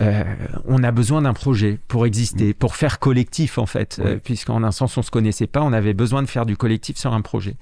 euh, 0.00 0.24
on 0.64 0.82
a 0.82 0.90
besoin 0.90 1.22
d'un 1.22 1.34
projet 1.34 1.78
pour 1.88 2.06
exister, 2.06 2.50
mm. 2.50 2.54
pour 2.54 2.76
faire 2.76 2.98
collectif 2.98 3.58
en 3.58 3.66
fait, 3.66 4.00
euh, 4.02 4.18
puisqu'en 4.22 4.62
un 4.62 4.72
sens 4.72 4.96
on 4.96 5.02
se 5.02 5.10
connaissait 5.10 5.46
pas, 5.46 5.60
on 5.60 5.72
avait 5.72 5.94
besoin 5.94 6.22
de 6.22 6.28
faire 6.28 6.46
du 6.46 6.56
collectif 6.56 6.96
sur 6.96 7.12
un 7.12 7.20
projet. 7.20 7.56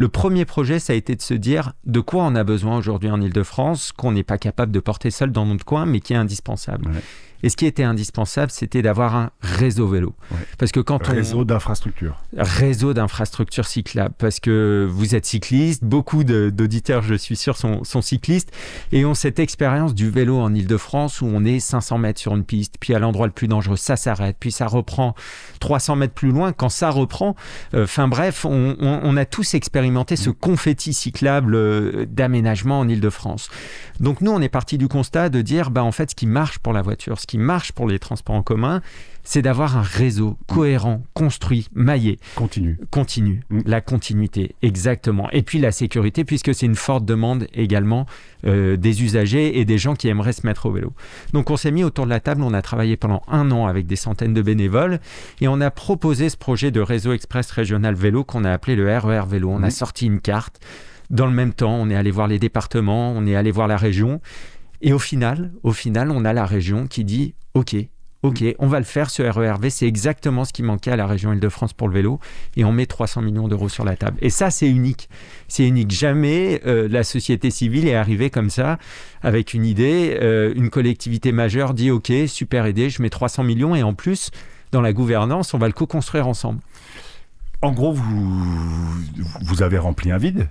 Le 0.00 0.08
premier 0.08 0.44
projet, 0.44 0.78
ça 0.78 0.92
a 0.92 0.96
été 0.96 1.16
de 1.16 1.22
se 1.22 1.34
dire 1.34 1.72
de 1.84 1.98
quoi 1.98 2.22
on 2.22 2.36
a 2.36 2.44
besoin 2.44 2.78
aujourd'hui 2.78 3.10
en 3.10 3.20
Ile-de-France, 3.20 3.90
qu'on 3.90 4.12
n'est 4.12 4.22
pas 4.22 4.38
capable 4.38 4.70
de 4.70 4.78
porter 4.78 5.10
seul 5.10 5.32
dans 5.32 5.44
notre 5.44 5.64
coin, 5.64 5.86
mais 5.86 5.98
qui 5.98 6.12
est 6.12 6.16
indispensable. 6.16 6.88
Et 7.42 7.48
ce 7.48 7.56
qui 7.56 7.66
était 7.66 7.84
indispensable, 7.84 8.50
c'était 8.50 8.82
d'avoir 8.82 9.14
un 9.14 9.30
réseau 9.40 9.86
vélo. 9.86 10.14
Parce 10.58 10.72
que 10.72 10.80
quand 10.80 11.04
réseau 11.06 11.44
d'infrastructures. 11.44 12.16
Réseau 12.36 12.94
d'infrastructures 12.94 13.66
cyclables. 13.66 14.14
Parce 14.18 14.40
que 14.40 14.86
vous 14.90 15.14
êtes 15.14 15.26
cycliste, 15.26 15.84
beaucoup 15.84 16.24
d'auditeurs, 16.24 17.02
je 17.02 17.14
suis 17.14 17.36
sûr, 17.36 17.56
sont, 17.56 17.84
sont, 17.84 18.02
cyclistes 18.02 18.50
et 18.92 19.04
ont 19.04 19.14
cette 19.14 19.38
expérience 19.38 19.94
du 19.94 20.10
vélo 20.10 20.38
en 20.38 20.54
Ile-de-France 20.54 21.20
où 21.20 21.26
on 21.26 21.44
est 21.44 21.60
500 21.60 21.98
mètres 21.98 22.20
sur 22.20 22.34
une 22.34 22.44
piste, 22.44 22.76
puis 22.80 22.94
à 22.94 22.98
l'endroit 22.98 23.26
le 23.26 23.32
plus 23.32 23.48
dangereux, 23.48 23.76
ça 23.76 23.96
s'arrête, 23.96 24.36
puis 24.38 24.52
ça 24.52 24.66
reprend 24.66 25.14
300 25.60 25.96
mètres 25.96 26.14
plus 26.14 26.30
loin. 26.30 26.52
Quand 26.52 26.68
ça 26.68 26.90
reprend, 26.90 27.36
euh, 27.74 27.84
enfin 27.84 28.08
bref, 28.08 28.44
on, 28.44 28.76
on, 28.80 29.16
a 29.16 29.24
tous 29.24 29.54
expérimenté 29.54 30.16
ce 30.16 30.30
confetti 30.30 30.92
cyclable 30.92 31.54
euh, 31.54 32.06
d'aménagement 32.08 32.80
en 32.80 32.88
Ile-de-France. 32.88 33.50
Donc 34.00 34.20
nous, 34.20 34.30
on 34.30 34.40
est 34.40 34.48
parti 34.48 34.78
du 34.78 34.88
constat 34.88 35.28
de 35.28 35.42
dire, 35.42 35.70
bah, 35.70 35.84
en 35.84 35.92
fait, 35.92 36.10
ce 36.10 36.14
qui 36.14 36.26
marche 36.26 36.58
pour 36.58 36.72
la 36.72 36.82
voiture, 36.82 37.18
ce 37.18 37.26
qui 37.28 37.38
marche 37.38 37.70
pour 37.70 37.86
les 37.86 38.00
transports 38.00 38.34
en 38.34 38.42
commun, 38.42 38.82
c'est 39.22 39.42
d'avoir 39.42 39.76
un 39.76 39.82
réseau 39.82 40.38
cohérent, 40.46 41.02
construit, 41.12 41.68
maillé. 41.74 42.18
Continu. 42.34 42.78
Continu. 42.90 43.42
Mm. 43.50 43.60
La 43.66 43.82
continuité, 43.82 44.54
exactement. 44.62 45.28
Et 45.32 45.42
puis 45.42 45.58
la 45.58 45.70
sécurité, 45.70 46.24
puisque 46.24 46.54
c'est 46.54 46.64
une 46.64 46.74
forte 46.74 47.04
demande 47.04 47.46
également 47.52 48.06
euh, 48.46 48.78
des 48.78 49.02
usagers 49.02 49.60
et 49.60 49.66
des 49.66 49.76
gens 49.76 49.94
qui 49.94 50.08
aimeraient 50.08 50.32
se 50.32 50.46
mettre 50.46 50.64
au 50.64 50.72
vélo. 50.72 50.94
Donc 51.34 51.50
on 51.50 51.58
s'est 51.58 51.70
mis 51.70 51.84
autour 51.84 52.06
de 52.06 52.10
la 52.10 52.20
table, 52.20 52.42
on 52.42 52.54
a 52.54 52.62
travaillé 52.62 52.96
pendant 52.96 53.22
un 53.28 53.50
an 53.50 53.66
avec 53.66 53.86
des 53.86 53.96
centaines 53.96 54.32
de 54.32 54.40
bénévoles 54.40 54.98
et 55.42 55.48
on 55.48 55.60
a 55.60 55.70
proposé 55.70 56.30
ce 56.30 56.38
projet 56.38 56.70
de 56.70 56.80
réseau 56.80 57.12
express 57.12 57.50
régional 57.50 57.94
vélo 57.94 58.24
qu'on 58.24 58.44
a 58.44 58.52
appelé 58.52 58.76
le 58.76 58.86
RER 58.96 59.24
e 59.24 59.28
Vélo. 59.28 59.50
On 59.50 59.62
a 59.62 59.66
mm. 59.66 59.70
sorti 59.70 60.06
une 60.06 60.20
carte 60.20 60.58
dans 61.10 61.26
le 61.26 61.32
même 61.32 61.52
temps, 61.52 61.74
on 61.74 61.88
est 61.90 61.96
allé 61.96 62.10
voir 62.10 62.28
les 62.28 62.38
départements, 62.38 63.12
on 63.12 63.26
est 63.26 63.34
allé 63.34 63.50
voir 63.50 63.68
la 63.68 63.76
région. 63.76 64.20
Et 64.80 64.92
au 64.92 64.98
final, 64.98 65.52
au 65.62 65.72
final, 65.72 66.10
on 66.10 66.24
a 66.24 66.32
la 66.32 66.46
région 66.46 66.86
qui 66.86 67.04
dit 67.04 67.34
OK, 67.54 67.76
OK, 68.24 68.42
on 68.58 68.66
va 68.66 68.78
le 68.80 68.84
faire, 68.84 69.10
ce 69.10 69.22
RERV, 69.22 69.70
c'est 69.70 69.86
exactement 69.86 70.44
ce 70.44 70.52
qui 70.52 70.64
manquait 70.64 70.90
à 70.90 70.96
la 70.96 71.06
région 71.06 71.32
Île-de-France 71.32 71.72
pour 71.72 71.86
le 71.86 71.94
vélo, 71.94 72.18
et 72.56 72.64
on 72.64 72.72
met 72.72 72.86
300 72.86 73.22
millions 73.22 73.46
d'euros 73.46 73.68
sur 73.68 73.84
la 73.84 73.94
table. 73.94 74.18
Et 74.20 74.30
ça, 74.30 74.50
c'est 74.50 74.68
unique. 74.68 75.08
C'est 75.46 75.66
unique. 75.66 75.92
Jamais 75.92 76.60
euh, 76.66 76.88
la 76.88 77.04
société 77.04 77.52
civile 77.52 77.86
est 77.86 77.94
arrivée 77.94 78.28
comme 78.28 78.50
ça, 78.50 78.78
avec 79.22 79.54
une 79.54 79.64
idée, 79.64 80.18
euh, 80.20 80.52
une 80.56 80.68
collectivité 80.68 81.30
majeure 81.30 81.74
dit 81.74 81.92
OK, 81.92 82.12
super 82.26 82.66
idée, 82.66 82.90
je 82.90 83.02
mets 83.02 83.10
300 83.10 83.44
millions, 83.44 83.76
et 83.76 83.84
en 83.84 83.94
plus, 83.94 84.32
dans 84.72 84.80
la 84.80 84.92
gouvernance, 84.92 85.54
on 85.54 85.58
va 85.58 85.68
le 85.68 85.72
co-construire 85.72 86.26
ensemble. 86.26 86.58
En 87.62 87.70
gros, 87.70 87.92
vous, 87.92 88.44
vous 89.42 89.62
avez 89.62 89.78
rempli 89.78 90.10
un 90.10 90.18
vide? 90.18 90.48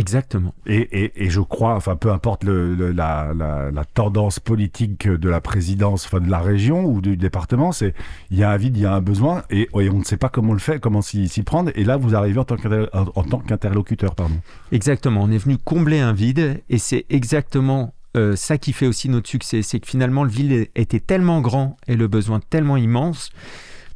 Exactement. 0.00 0.54
Et, 0.66 1.10
je 1.28 1.40
crois, 1.40 1.74
enfin, 1.74 1.94
peu 1.94 2.10
importe 2.10 2.44
la, 2.44 3.84
tendance 3.92 4.40
politique 4.40 5.06
de 5.06 5.28
la 5.28 5.42
présidence, 5.42 6.06
enfin, 6.06 6.20
de 6.20 6.30
la 6.30 6.40
région 6.40 6.84
ou 6.86 7.02
du 7.02 7.18
département, 7.18 7.70
c'est 7.70 7.94
il 8.30 8.38
y 8.38 8.42
a 8.42 8.50
un 8.50 8.56
vide, 8.56 8.78
il 8.78 8.82
y 8.82 8.86
a 8.86 8.94
un 8.94 9.02
besoin, 9.02 9.42
et, 9.50 9.68
on 9.74 9.98
ne 9.98 10.04
sait 10.04 10.16
pas 10.16 10.30
comment 10.30 10.54
le 10.54 10.58
faire, 10.58 10.80
comment 10.80 11.02
s'y 11.02 11.42
prendre. 11.42 11.70
Et 11.74 11.84
là, 11.84 11.98
vous 11.98 12.14
arrivez 12.14 12.38
en 12.38 12.44
tant 12.44 12.56
qu'interlocuteur, 12.56 14.14
pardon. 14.14 14.36
Exactement. 14.72 15.22
On 15.22 15.30
est 15.30 15.38
venu 15.38 15.58
combler 15.58 16.00
un 16.00 16.14
vide, 16.14 16.62
et 16.70 16.78
c'est 16.78 17.04
exactement 17.10 17.92
euh, 18.16 18.36
ça 18.36 18.56
qui 18.56 18.72
fait 18.72 18.86
aussi 18.86 19.08
notre 19.08 19.28
succès, 19.28 19.62
c'est 19.62 19.78
que 19.78 19.86
finalement 19.86 20.24
le 20.24 20.30
vide 20.30 20.68
était 20.74 20.98
tellement 20.98 21.40
grand 21.40 21.76
et 21.86 21.94
le 21.94 22.08
besoin 22.08 22.40
tellement 22.40 22.76
immense 22.76 23.30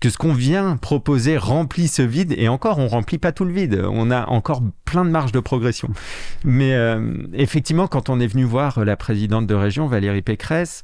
que 0.05 0.11
ce 0.11 0.19
qu'on 0.19 0.35
vient 0.35 0.77
proposer 0.77 1.39
remplit 1.39 1.89
ce 1.89 2.03
vide, 2.03 2.35
et 2.37 2.49
encore, 2.49 2.79
on 2.79 2.89
remplit 2.89 3.17
pas 3.17 3.33
tout 3.33 3.47
le 3.47 3.53
vide, 3.53 3.83
on 3.91 4.11
a 4.11 4.27
encore 4.27 4.63
plein 4.85 5.03
de 5.03 5.09
marge 5.09 5.33
de 5.33 5.41
progression. 5.41 5.89
Mais 6.45 6.75
euh, 6.75 7.23
effectivement, 7.33 7.87
quand 7.87 8.11
on 8.11 8.21
est 8.21 8.27
venu 8.27 8.45
voir 8.45 8.85
la 8.85 8.97
présidente 8.97 9.47
de 9.47 9.55
région, 9.55 9.87
Valérie 9.87 10.21
Pécresse, 10.21 10.83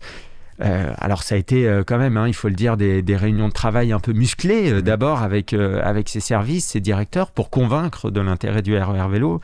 euh, 0.63 0.95
alors 0.97 1.23
ça 1.23 1.35
a 1.35 1.39
été 1.39 1.69
euh, 1.69 1.83
quand 1.87 1.99
même, 1.99 2.17
hein, 2.17 2.29
il 2.29 2.35
faut 2.35 2.49
le 2.49 2.55
dire, 2.55 2.79
des, 2.79 3.03
réunions 3.11 3.49
de 3.49 3.53
travail 3.53 3.93
un 3.93 4.01
peu 4.01 4.15
musclées, 4.15 4.81
d'abord 4.81 5.21
avec, 5.21 5.53
avec 5.53 6.09
ses 6.09 6.21
services, 6.21 6.69
ses 6.69 6.81
directeurs, 6.81 7.31
pour 7.31 7.51
convaincre 7.51 8.11
de 8.11 8.23
l'intérêt 8.23 8.63
du 8.63 8.75
RER 8.75 9.07
e 9.07 9.11
vélo. 9.11 9.43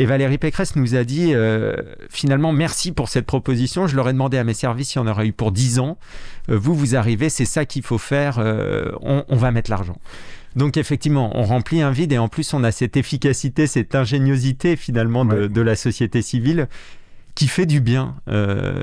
Et 0.00 0.06
Valérie 0.06 0.38
Pécresse 0.38 0.76
nous 0.76 0.94
a 0.94 1.02
dit 1.02 1.34
euh, 1.34 1.74
finalement 2.08 2.52
merci 2.52 2.92
pour 2.92 3.08
cette 3.08 3.26
proposition. 3.26 3.88
Je 3.88 3.96
leur 3.96 4.08
ai 4.08 4.12
demandé 4.12 4.38
à 4.38 4.44
mes 4.44 4.54
services 4.54 4.90
s'il 4.90 5.02
y 5.02 5.04
en 5.04 5.08
aurait 5.08 5.26
eu 5.26 5.32
pour 5.32 5.50
10 5.50 5.80
ans. 5.80 5.98
Euh, 6.48 6.56
vous, 6.56 6.72
vous 6.72 6.94
arrivez, 6.94 7.28
c'est 7.28 7.44
ça 7.44 7.64
qu'il 7.64 7.82
faut 7.82 7.98
faire. 7.98 8.38
Euh, 8.38 8.92
on, 9.02 9.36
va 9.36 9.50
mettre 9.50 9.70
l'argent. 9.70 9.98
Donc 10.54 10.76
effectivement, 10.76 11.36
on 11.36 11.42
remplit 11.42 11.82
un 11.82 11.90
vide 11.90 12.12
et 12.12 12.18
en 12.18 12.28
plus 12.28 12.54
on 12.54 12.62
a 12.62 12.70
cette 12.70 12.96
efficacité, 12.96 13.66
cette 13.66 13.96
ingéniosité 13.96 14.76
finalement 14.76 15.24
de, 15.24 15.60
la 15.60 15.74
société 15.74 16.22
civile 16.22 16.68
qui 17.34 17.46
fait 17.46 17.66
du 17.66 17.80
bien 17.80 18.16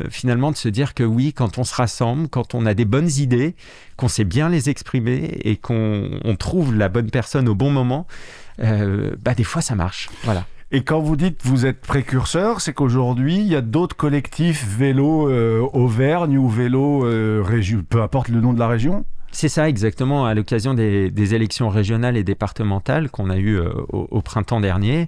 finalement 0.09 0.51
de 0.51 0.55
se 0.55 0.69
dire 0.69 0.93
que 0.93 1.03
oui, 1.03 1.33
quand 1.33 1.57
on 1.57 1.65
se 1.65 1.75
rassemble, 1.75 2.29
quand 2.29 2.55
on 2.55 2.65
a 2.65 2.73
des 2.73 2.85
bonnes 2.85 3.09
idées, 3.17 3.55
qu'on 3.97 4.07
sait 4.07 4.23
bien 4.23 4.47
les 4.47 4.69
exprimer 4.69 5.39
et 5.43 5.57
qu'on 5.57 6.09
trouve 6.39 6.73
la 6.73 6.87
bonne 6.87 7.09
personne 7.09 7.49
au 7.49 7.55
bon 7.55 7.71
moment, 7.71 8.07
bah 8.59 9.33
des 9.35 9.43
fois 9.43 9.61
ça 9.61 9.75
marche. 9.75 10.09
Voilà. 10.23 10.45
Et 10.71 10.83
quand 10.83 10.99
vous 10.99 11.15
dites 11.15 11.41
vous 11.43 11.65
êtes 11.65 11.81
précurseur, 11.81 12.59
c'est 12.59 12.73
qu'aujourd'hui, 12.73 13.37
il 13.37 13.47
y 13.47 13.55
a 13.55 13.61
d'autres 13.61 13.95
collectifs 13.95 14.65
vélo 14.65 15.29
euh, 15.29 15.61
Auvergne 15.73 16.37
ou 16.37 16.49
vélo 16.49 17.05
euh, 17.05 17.41
région, 17.45 17.83
peu 17.87 18.01
importe 18.01 18.29
le 18.29 18.41
nom 18.41 18.51
de 18.51 18.59
la 18.59 18.67
région? 18.67 19.05
C'est 19.31 19.49
ça 19.49 19.69
exactement, 19.69 20.25
à 20.25 20.33
l'occasion 20.33 20.73
des, 20.73 21.33
élections 21.35 21.69
régionales 21.69 22.17
et 22.17 22.23
départementales 22.23 23.09
qu'on 23.09 23.29
a 23.29 23.37
eues 23.37 23.59
euh, 23.59 23.69
au, 23.89 24.21
printemps 24.21 24.61
dernier. 24.61 25.07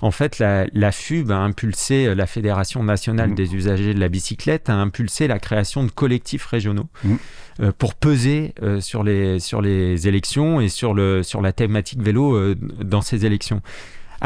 En 0.00 0.10
fait, 0.10 0.38
la, 0.38 0.92
FUB 0.92 1.30
a 1.30 1.38
impulsé, 1.38 2.14
la 2.14 2.26
Fédération 2.26 2.84
nationale 2.84 3.30
mmh. 3.30 3.34
des 3.34 3.54
usagers 3.54 3.94
de 3.94 4.00
la 4.00 4.08
bicyclette 4.08 4.68
a 4.68 4.74
impulsé 4.74 5.26
la 5.28 5.38
création 5.38 5.82
de 5.82 5.90
collectifs 5.90 6.44
régionaux 6.44 6.88
mmh. 7.04 7.70
pour 7.78 7.94
peser 7.94 8.54
sur, 8.80 9.02
les, 9.02 9.40
sur 9.40 9.62
les 9.62 10.06
élections 10.06 10.60
et 10.60 10.68
sur, 10.68 10.92
le, 10.92 11.22
sur 11.22 11.40
la 11.40 11.52
thématique 11.52 12.02
vélo 12.02 12.54
dans 12.54 13.00
ces 13.00 13.24
élections 13.24 13.62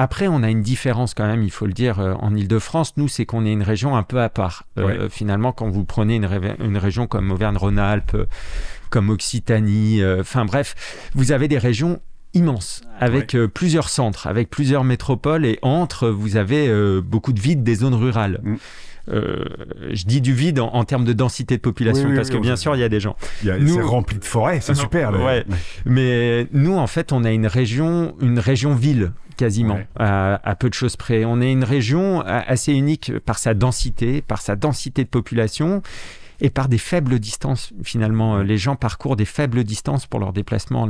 Après, 0.00 0.28
on 0.28 0.44
a 0.44 0.48
une 0.48 0.62
différence 0.62 1.12
quand 1.12 1.26
même, 1.26 1.42
il 1.42 1.50
faut 1.50 1.66
le 1.66 1.72
dire, 1.72 1.98
euh, 1.98 2.14
en 2.20 2.32
Ile-de-France. 2.32 2.96
Nous, 2.98 3.08
c'est 3.08 3.26
qu'on 3.26 3.44
est 3.44 3.52
une 3.52 3.64
région 3.64 3.96
un 3.96 4.04
peu 4.04 4.20
à 4.20 4.28
part. 4.28 4.62
Euh, 4.78 5.08
finalement, 5.08 5.50
quand 5.50 5.68
vous 5.68 5.84
prenez 5.84 6.14
une, 6.14 6.28
une 6.60 6.76
région 6.76 7.08
comme 7.08 7.32
Auvergne-Rhône-Alpes, 7.32 8.16
comme 8.90 9.10
Occitanie, 9.10 10.00
enfin 10.20 10.44
bref, 10.44 11.10
vous 11.16 11.32
avez 11.32 11.48
des 11.48 11.58
régions 11.58 12.00
immenses, 12.32 12.82
avec 13.00 13.36
plusieurs 13.52 13.88
centres, 13.88 14.28
avec 14.28 14.50
plusieurs 14.50 14.84
métropoles, 14.84 15.44
et 15.44 15.58
entre, 15.62 16.08
vous 16.08 16.36
avez 16.36 17.00
beaucoup 17.00 17.32
de 17.32 17.40
vides 17.40 17.64
des 17.64 17.74
zones 17.74 17.94
rurales. 17.94 18.38
Mm. 18.44 18.56
Euh, 19.10 19.44
je 19.90 20.04
dis 20.04 20.20
du 20.20 20.32
vide 20.32 20.60
en, 20.60 20.84
termes 20.84 21.04
de 21.04 21.12
densité 21.12 21.56
de 21.56 21.62
population, 21.62 22.14
parce 22.14 22.30
que 22.30 22.36
bien 22.36 22.56
sûr, 22.56 22.74
il 22.76 22.80
y 22.80 22.84
a 22.84 22.88
des 22.88 23.00
gens. 23.00 23.16
C'est 23.42 23.80
rempli 23.80 24.18
de 24.18 24.24
forêts, 24.24 24.60
c'est 24.60 24.74
super. 24.74 25.12
Mais 25.84 26.46
nous, 26.52 26.76
en 26.76 26.86
fait, 26.86 27.12
on 27.12 27.24
a 27.24 27.30
une 27.30 27.46
région, 27.46 28.14
une 28.20 28.38
région 28.38 28.74
ville 28.74 29.12
quasiment, 29.36 29.78
à, 29.96 30.40
à, 30.48 30.56
peu 30.56 30.68
de 30.68 30.74
choses 30.74 30.96
près. 30.96 31.24
On 31.24 31.40
est 31.40 31.52
une 31.52 31.64
région 31.64 32.22
assez 32.22 32.72
unique 32.72 33.12
par 33.20 33.38
sa 33.38 33.54
densité, 33.54 34.20
par 34.20 34.40
sa 34.40 34.56
densité 34.56 35.04
de 35.04 35.08
population 35.08 35.82
et 36.40 36.50
par 36.50 36.68
des 36.68 36.78
faibles 36.78 37.18
distances. 37.18 37.72
Finalement, 37.82 38.38
les 38.38 38.58
gens 38.58 38.76
parcourent 38.76 39.16
des 39.16 39.24
faibles 39.24 39.64
distances 39.64 40.06
pour 40.06 40.20
leurs 40.20 40.32
déplacements. 40.32 40.88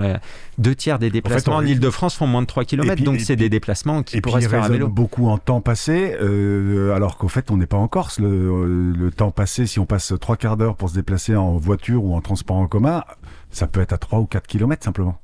deux 0.58 0.74
tiers 0.74 0.98
des 0.98 1.10
déplacements 1.10 1.56
en, 1.56 1.64
Ile-de-France 1.64 2.16
font 2.16 2.26
moins 2.26 2.42
de 2.42 2.46
3 2.46 2.64
km, 2.64 3.02
donc 3.02 3.20
c'est 3.20 3.36
des 3.36 3.48
déplacements 3.48 4.02
qui 4.02 4.20
pourraient 4.20 4.42
se 4.42 4.48
faire 4.48 4.64
à 4.64 4.68
vélo. 4.68 4.88
beaucoup 4.88 5.28
en 5.28 5.38
temps 5.38 5.60
passé, 5.60 6.16
euh, 6.20 6.94
alors 6.94 7.16
qu'en 7.16 7.28
fait, 7.28 7.50
on 7.50 7.56
n'est 7.56 7.66
pas 7.66 7.76
en 7.76 7.88
Corse. 7.88 8.18
Le, 8.18 8.92
le, 8.92 9.10
temps 9.10 9.30
passé, 9.30 9.66
si 9.66 9.78
on 9.78 9.86
passe 9.86 10.12
trois 10.20 10.36
quarts 10.36 10.56
d'heure 10.56 10.76
pour 10.76 10.90
se 10.90 10.94
déplacer 10.94 11.34
en 11.34 11.56
voiture 11.56 12.04
ou 12.04 12.14
en 12.14 12.20
transport 12.20 12.56
en 12.56 12.66
commun, 12.66 13.02
ça 13.50 13.66
peut 13.66 13.80
être 13.80 13.92
à 13.92 13.98
3 13.98 14.20
ou 14.20 14.26
4 14.26 14.46
km 14.46 14.84
simplement. 14.84 15.20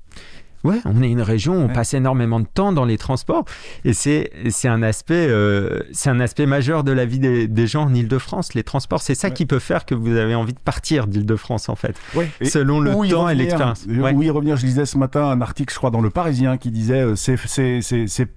Ouais, 0.64 0.80
on 0.86 1.02
est 1.02 1.10
une 1.10 1.20
région, 1.20 1.54
on 1.62 1.68
passe 1.68 1.92
énormément 1.92 2.40
de 2.40 2.46
temps 2.46 2.72
dans 2.72 2.86
les 2.86 2.96
transports 2.96 3.44
et 3.84 3.92
c'est 3.92 4.30
c'est 4.48 4.68
un 4.68 4.82
aspect 4.82 5.26
euh, 5.28 5.80
c'est 5.92 6.08
un 6.08 6.20
aspect 6.20 6.46
majeur 6.46 6.84
de 6.84 6.92
la 6.92 7.04
vie 7.04 7.18
des, 7.18 7.66
gens 7.66 7.84
en 7.84 7.94
Île-de-France. 7.94 8.54
Les 8.54 8.62
transports, 8.62 9.02
c'est 9.02 9.14
ça 9.14 9.30
qui 9.30 9.44
peut 9.44 9.58
faire 9.58 9.84
que 9.84 9.94
vous 9.94 10.16
avez 10.16 10.34
envie 10.34 10.54
de 10.54 10.58
partir 10.58 11.06
d'Île-de-France 11.06 11.68
en 11.68 11.76
fait, 11.76 11.96
selon 12.42 12.80
le 12.80 12.92
temps 13.08 13.28
et 13.28 13.34
l'expérience. 13.34 13.86
Oui, 13.88 14.30
revenir. 14.30 14.56
Je 14.56 14.66
lisais 14.66 14.86
ce 14.86 14.96
matin 14.96 15.24
un 15.24 15.40
article, 15.40 15.72
je 15.72 15.78
crois, 15.78 15.90
dans 15.90 16.00
le 16.00 16.10
Parisien 16.10 16.56
qui 16.56 16.70
disait 16.70 17.02
euh, 17.02 17.14
c'est 17.16 17.36
c'est 17.46 18.28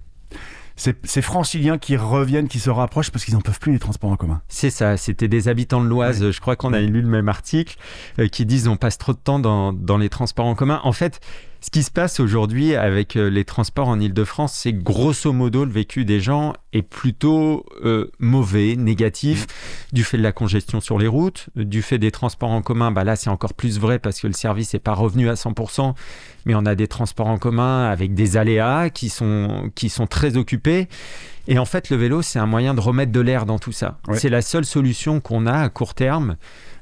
ces 0.77 1.21
franciliens 1.21 1.77
qui 1.77 1.97
reviennent, 1.97 2.47
qui 2.47 2.59
se 2.59 2.69
rapprochent 2.69 3.09
parce 3.09 3.25
qu'ils 3.25 3.33
n'en 3.33 3.41
peuvent 3.41 3.59
plus 3.59 3.73
les 3.73 3.79
transports 3.79 4.11
en 4.11 4.15
commun. 4.15 4.41
C'est 4.47 4.69
ça, 4.69 4.95
c'était 4.95 5.27
des 5.27 5.47
habitants 5.47 5.81
de 5.81 5.87
l'Oise, 5.87 6.29
je 6.29 6.39
crois 6.39 6.55
qu'on 6.55 6.71
a 6.71 6.79
lu 6.79 7.01
le 7.01 7.07
même 7.07 7.29
article, 7.29 7.77
euh, 8.19 8.27
qui 8.27 8.45
disent 8.45 8.67
on 8.67 8.77
passe 8.77 8.97
trop 8.97 9.13
de 9.13 9.17
temps 9.17 9.39
dans, 9.39 9.73
dans 9.73 9.97
les 9.97 10.09
transports 10.09 10.45
en 10.45 10.53
commun. 10.53 10.79
En 10.83 10.91
fait, 10.91 11.19
ce 11.61 11.69
qui 11.71 11.83
se 11.83 11.91
passe 11.91 12.19
aujourd'hui 12.19 12.75
avec 12.75 13.15
euh, 13.15 13.29
les 13.29 13.43
transports 13.43 13.87
en 13.87 13.99
Ile-de-France, 13.99 14.53
c'est 14.53 14.73
grosso 14.73 15.31
modo 15.33 15.65
le 15.65 15.71
vécu 15.71 16.05
des 16.05 16.19
gens 16.19 16.53
est 16.71 16.83
plutôt 16.83 17.65
euh, 17.83 18.11
mauvais, 18.19 18.75
négatif, 18.75 19.45
mmh. 19.45 19.95
du 19.95 20.03
fait 20.03 20.17
de 20.17 20.23
la 20.23 20.31
congestion 20.31 20.79
sur 20.79 20.99
les 20.99 21.07
routes, 21.07 21.49
du 21.55 21.81
fait 21.81 21.97
des 21.97 22.11
transports 22.11 22.51
en 22.51 22.61
commun. 22.61 22.91
Bah 22.91 23.03
là, 23.03 23.15
c'est 23.15 23.29
encore 23.29 23.53
plus 23.53 23.79
vrai 23.79 23.97
parce 23.99 24.19
que 24.19 24.27
le 24.27 24.33
service 24.33 24.73
n'est 24.73 24.79
pas 24.79 24.93
revenu 24.93 25.29
à 25.29 25.33
100%, 25.33 25.95
mais 26.45 26.53
on 26.55 26.65
a 26.65 26.75
des 26.75 26.87
transports 26.87 27.27
en 27.27 27.37
commun 27.37 27.89
avec 27.89 28.13
des 28.13 28.37
aléas 28.37 28.89
qui 28.89 29.09
sont, 29.09 29.71
qui 29.75 29.89
sont 29.89 30.07
très 30.07 30.37
occupés. 30.37 30.87
Et 31.47 31.59
en 31.59 31.65
fait, 31.65 31.89
le 31.89 31.95
vélo, 31.95 32.21
c'est 32.21 32.39
un 32.39 32.45
moyen 32.45 32.73
de 32.73 32.81
remettre 32.81 33.11
de 33.11 33.21
l'air 33.21 33.45
dans 33.45 33.57
tout 33.57 33.71
ça. 33.71 33.97
C'est 34.13 34.29
la 34.29 34.41
seule 34.41 34.65
solution 34.65 35.21
qu'on 35.21 35.45
a 35.45 35.53
à 35.53 35.69
court 35.69 35.93
terme 35.93 36.35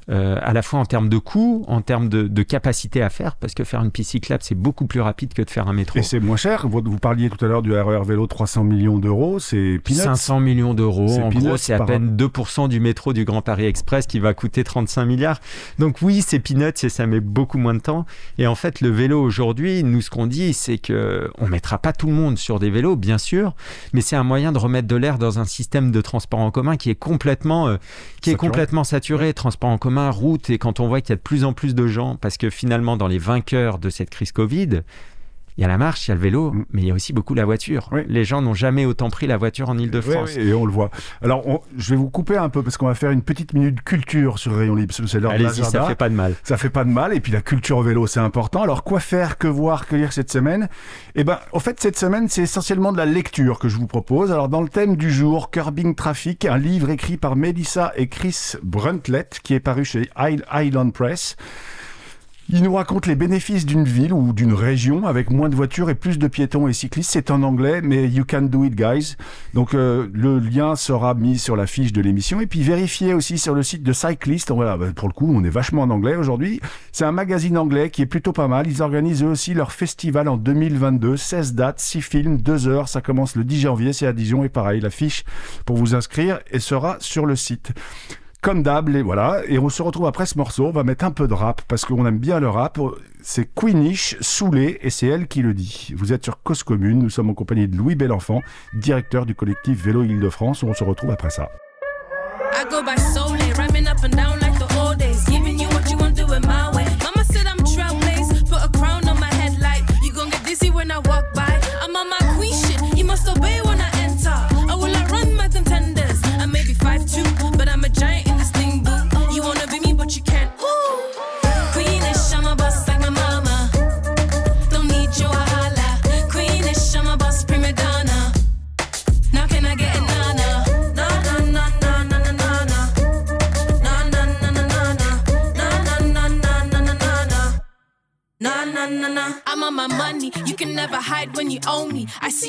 euh, 0.08 0.38
à 0.40 0.52
la 0.52 0.62
fois 0.62 0.78
en 0.78 0.84
termes 0.84 1.08
de 1.08 1.18
coût, 1.18 1.64
en 1.66 1.80
termes 1.80 2.08
de, 2.08 2.42
capacité 2.42 3.02
à 3.02 3.10
faire, 3.10 3.34
parce 3.34 3.54
que 3.54 3.64
faire 3.64 3.82
une 3.82 3.90
piste 3.90 4.12
cyclable, 4.12 4.42
c'est 4.44 4.54
beaucoup 4.54 4.86
plus 4.86 5.00
rapide 5.00 5.34
que 5.34 5.42
de 5.42 5.50
faire 5.50 5.66
un 5.66 5.72
métro. 5.72 5.98
Et 5.98 6.02
c'est 6.02 6.20
moins 6.20 6.36
cher. 6.36 6.68
Vous, 6.68 6.98
parliez 6.98 7.28
tout 7.28 7.44
à 7.44 7.48
l'heure 7.48 7.62
du 7.62 7.72
RER 7.72 8.02
e 8.02 8.04
vélo, 8.04 8.28
300 8.28 8.62
millions 8.62 8.98
d'euros, 8.98 9.40
c'est 9.40 9.80
peanuts. 9.82 10.00
500 10.00 10.38
millions 10.38 10.74
d'euros, 10.74 11.18
en 11.18 11.28
gros, 11.30 11.56
c'est 11.56 11.72
à 11.72 11.80
peine 11.80 12.16
2% 12.16 12.68
du 12.68 12.78
métro 12.78 13.12
du 13.12 13.24
Grand 13.24 13.42
Paris 13.42 13.66
Express 13.66 14.06
qui 14.06 14.20
va 14.20 14.32
coûter 14.32 14.62
35 14.62 15.04
milliards. 15.06 15.40
Donc 15.80 15.98
oui, 16.02 16.22
c'est 16.22 16.38
peanuts 16.38 16.84
et 16.84 16.88
ça 16.88 17.06
met 17.06 17.20
beaucoup 17.20 17.58
moins 17.58 17.74
de 17.74 17.80
temps. 17.80 18.06
Et 18.38 18.46
en 18.46 18.54
fait, 18.54 18.80
le 18.80 18.90
vélo 18.90 19.20
aujourd'hui, 19.20 19.82
nous, 19.82 20.02
ce 20.02 20.10
qu'on 20.10 20.28
dit, 20.28 20.52
c'est 20.52 20.78
que 20.78 21.30
on 21.38 21.48
mettra 21.48 21.78
pas 21.78 21.92
tout 21.92 22.06
le 22.06 22.12
monde 22.12 22.38
sur 22.38 22.60
des 22.60 22.70
vélos, 22.70 22.94
bien 22.94 23.18
sûr, 23.18 23.56
mais 23.92 24.02
c'est 24.02 24.16
un 24.16 24.24
moyen 24.24 24.52
de 24.52 24.58
remettre 24.58 24.86
de 24.86 24.96
l'air 24.96 25.18
dans 25.18 25.40
un 25.40 25.44
système 25.44 25.90
de 25.90 26.00
transport 26.00 26.40
en 26.40 26.52
commun 26.52 26.76
qui 26.76 26.90
est 26.90 26.94
complètement, 26.94 27.66
euh, 27.66 27.76
qui 28.22 28.30
est 28.30 28.36
complètement 28.36 28.84
saturé. 28.84 29.34
Transport 29.34 29.70
en 29.70 29.78
commun 29.78 29.95
route, 30.10 30.50
et 30.50 30.58
quand 30.58 30.80
on 30.80 30.88
voit 30.88 31.00
qu'il 31.00 31.10
y 31.10 31.12
a 31.12 31.16
de 31.16 31.20
plus 31.20 31.44
en 31.44 31.52
plus 31.52 31.74
de 31.74 31.86
gens, 31.86 32.16
parce 32.16 32.36
que 32.36 32.50
finalement, 32.50 32.96
dans 32.96 33.08
les 33.08 33.18
vainqueurs 33.18 33.78
de 33.78 33.90
cette 33.90 34.10
crise 34.10 34.32
Covid, 34.32 34.82
il 35.58 35.62
y 35.62 35.64
a 35.64 35.68
la 35.68 35.78
marche, 35.78 36.06
il 36.06 36.10
y 36.10 36.12
a 36.12 36.14
le 36.14 36.20
vélo, 36.20 36.52
mm. 36.52 36.64
mais 36.72 36.82
il 36.82 36.88
y 36.88 36.90
a 36.90 36.94
aussi 36.94 37.12
beaucoup 37.12 37.34
la 37.34 37.44
voiture. 37.44 37.90
Les 38.06 38.24
gens 38.24 38.42
n'ont 38.42 38.54
jamais 38.54 38.84
autant 38.84 39.08
pris 39.10 39.26
la 39.26 39.36
voiture 39.36 39.70
en 39.70 39.78
Ile-de-France. 39.78 40.36
et 40.36 40.52
on 40.52 40.66
le 40.66 40.72
voit. 40.72 40.90
Alors, 41.22 41.62
je 41.76 41.90
vais 41.90 41.96
vous 41.96 42.10
couper 42.10 42.36
un 42.36 42.48
peu 42.48 42.62
parce 42.62 42.76
qu'on 42.76 42.86
va 42.86 42.94
faire 42.94 43.10
une 43.10 43.22
petite 43.22 43.54
minute 43.54 43.82
culture 43.82 44.38
sur 44.38 44.54
Rayon 44.56 44.74
Libre. 44.74 44.94
C'est 44.94 45.20
l'heure 45.20 45.32
Allez-y, 45.32 45.64
ça 45.64 45.84
fait 45.84 45.94
pas 45.94 46.08
de 46.08 46.14
mal. 46.14 46.34
Ça 46.42 46.56
fait 46.56 46.70
pas 46.70 46.84
de 46.84 46.90
mal. 46.90 47.14
Et 47.14 47.20
puis 47.20 47.32
la 47.32 47.40
culture 47.40 47.78
au 47.78 47.82
vélo, 47.82 48.06
c'est 48.06 48.20
important. 48.20 48.62
Alors, 48.62 48.84
quoi 48.84 49.00
faire, 49.00 49.38
que 49.38 49.48
voir, 49.48 49.86
que 49.86 49.96
lire 49.96 50.12
cette 50.12 50.30
semaine? 50.30 50.68
Eh 51.14 51.24
ben, 51.24 51.38
en 51.52 51.58
fait, 51.58 51.80
cette 51.80 51.98
semaine, 51.98 52.28
c'est 52.28 52.42
essentiellement 52.42 52.92
de 52.92 52.98
la 52.98 53.06
lecture 53.06 53.58
que 53.58 53.68
je 53.68 53.76
vous 53.76 53.86
propose. 53.86 54.32
Alors, 54.32 54.48
dans 54.48 54.62
le 54.62 54.68
thème 54.68 54.96
du 54.96 55.10
jour, 55.10 55.50
Curbing 55.50 55.94
Traffic, 55.94 56.44
un 56.44 56.58
livre 56.58 56.90
écrit 56.90 57.16
par 57.16 57.36
Melissa 57.36 57.92
et 57.96 58.08
Chris 58.08 58.54
Bruntlet 58.62 59.28
qui 59.42 59.54
est 59.54 59.60
paru 59.60 59.84
chez 59.84 60.10
Island 60.18 60.92
Press. 60.92 61.36
Il 62.48 62.62
nous 62.62 62.74
raconte 62.74 63.06
les 63.06 63.16
bénéfices 63.16 63.66
d'une 63.66 63.82
ville 63.82 64.12
ou 64.12 64.32
d'une 64.32 64.52
région 64.52 65.04
avec 65.04 65.30
moins 65.30 65.48
de 65.48 65.56
voitures 65.56 65.90
et 65.90 65.96
plus 65.96 66.16
de 66.16 66.28
piétons 66.28 66.68
et 66.68 66.72
cyclistes. 66.72 67.10
C'est 67.10 67.32
en 67.32 67.42
anglais, 67.42 67.80
mais 67.82 68.08
you 68.08 68.24
can 68.24 68.42
do 68.42 68.62
it, 68.62 68.76
guys. 68.76 69.16
Donc 69.52 69.74
euh, 69.74 70.06
le 70.12 70.38
lien 70.38 70.76
sera 70.76 71.14
mis 71.14 71.38
sur 71.40 71.56
la 71.56 71.66
fiche 71.66 71.92
de 71.92 72.00
l'émission 72.00 72.40
et 72.40 72.46
puis 72.46 72.62
vérifiez 72.62 73.14
aussi 73.14 73.38
sur 73.38 73.52
le 73.52 73.64
site 73.64 73.82
de 73.82 73.92
Cyclist. 73.92 74.52
Voilà, 74.52 74.76
bah, 74.76 74.86
pour 74.94 75.08
le 75.08 75.12
coup, 75.12 75.28
on 75.34 75.42
est 75.42 75.50
vachement 75.50 75.82
en 75.82 75.90
anglais 75.90 76.14
aujourd'hui. 76.14 76.60
C'est 76.92 77.04
un 77.04 77.10
magazine 77.10 77.58
anglais 77.58 77.90
qui 77.90 78.02
est 78.02 78.06
plutôt 78.06 78.32
pas 78.32 78.46
mal. 78.46 78.68
Ils 78.68 78.80
organisent 78.80 79.24
eux 79.24 79.30
aussi 79.30 79.52
leur 79.52 79.72
festival 79.72 80.28
en 80.28 80.36
2022. 80.36 81.16
16 81.16 81.54
dates, 81.54 81.80
6 81.80 82.00
films, 82.00 82.36
2 82.36 82.68
heures. 82.68 82.88
Ça 82.88 83.00
commence 83.00 83.34
le 83.34 83.42
10 83.42 83.62
janvier, 83.62 83.92
c'est 83.92 84.06
à 84.06 84.12
Dijon 84.12 84.44
et 84.44 84.48
pareil, 84.48 84.80
la 84.80 84.90
fiche 84.90 85.24
pour 85.64 85.76
vous 85.76 85.96
inscrire 85.96 86.38
et 86.52 86.60
sera 86.60 86.96
sur 87.00 87.26
le 87.26 87.34
site 87.34 87.72
comme 88.46 88.62
d'hab, 88.62 88.88
et 88.90 89.02
voilà. 89.02 89.42
Et 89.48 89.58
on 89.58 89.68
se 89.68 89.82
retrouve 89.82 90.06
après 90.06 90.24
ce 90.24 90.38
morceau. 90.38 90.66
On 90.66 90.70
va 90.70 90.84
mettre 90.84 91.04
un 91.04 91.10
peu 91.10 91.26
de 91.26 91.34
rap 91.34 91.62
parce 91.66 91.84
qu'on 91.84 92.06
aime 92.06 92.18
bien 92.18 92.38
le 92.38 92.48
rap. 92.48 92.78
C'est 93.20 93.52
Queenish, 93.52 94.16
Soulé, 94.20 94.78
et 94.82 94.90
c'est 94.90 95.08
elle 95.08 95.26
qui 95.26 95.42
le 95.42 95.52
dit. 95.52 95.92
Vous 95.96 96.12
êtes 96.12 96.22
sur 96.22 96.40
Cause 96.44 96.62
Commune. 96.62 97.00
Nous 97.00 97.10
sommes 97.10 97.28
en 97.28 97.34
compagnie 97.34 97.66
de 97.66 97.76
Louis 97.76 97.96
Belenfant, 97.96 98.42
directeur 98.72 99.26
du 99.26 99.34
collectif 99.34 99.82
Vélo 99.82 100.04
Île-de-France. 100.04 100.62
On 100.62 100.72
se 100.74 100.84
retrouve 100.84 101.10
après 101.10 101.30
ça. 101.30 101.48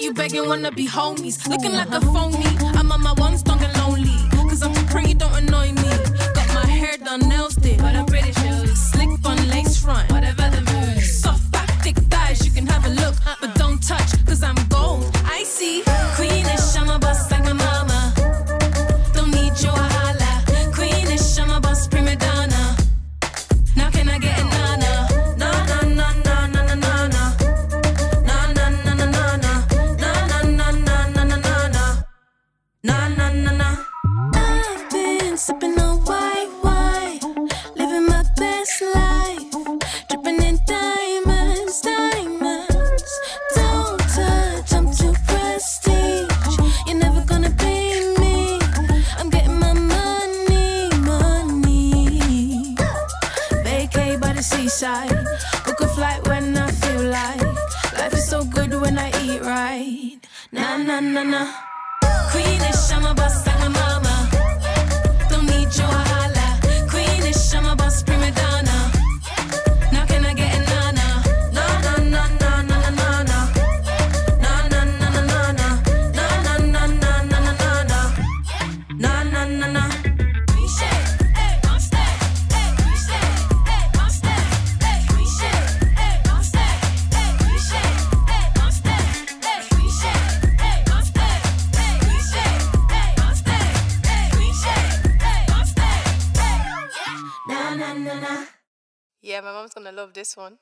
You 0.08 0.14
begging, 0.14 0.48
wanna 0.48 0.72
be 0.72 0.88
homies. 0.88 1.48
Looking 1.50 1.74
like 1.74 1.90
a 1.90 2.00
phony. 2.00 2.46
I'm 2.78 2.92
on 2.92 3.02
my 3.04 3.14
one 3.14 3.38
strong 3.38 3.62
and 3.62 3.76
lonely. 3.78 4.18
Cause 4.50 4.64
I'm 4.64 4.74
too 4.74 4.86
pretty, 4.86 5.14
don't 5.14 5.36
annoy 5.36 5.74
me. 5.74 5.90
Got 6.34 6.48
my 6.54 6.66
hair 6.66 6.98
done, 6.98 7.28
nails 7.28 7.56
did. 7.56 7.80
But 7.80 7.96
I'm 7.96 8.07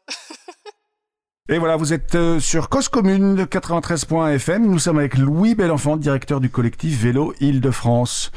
Et 1.50 1.60
voilà, 1.60 1.76
vous 1.78 1.94
êtes 1.94 2.16
euh, 2.16 2.40
sur 2.40 2.70
Cause 2.70 2.90
Commune 2.90 3.36
de 3.36 3.46
93.fm. 3.46 4.66
Nous 4.66 4.80
sommes 4.80 4.98
avec 4.98 5.18
Louis 5.18 5.56
Belenfant, 5.56 5.96
directeur 5.96 6.42
du 6.42 6.50
collectif 6.50 7.00
Vélo 7.02 7.34
Île-de-France. 7.40 8.32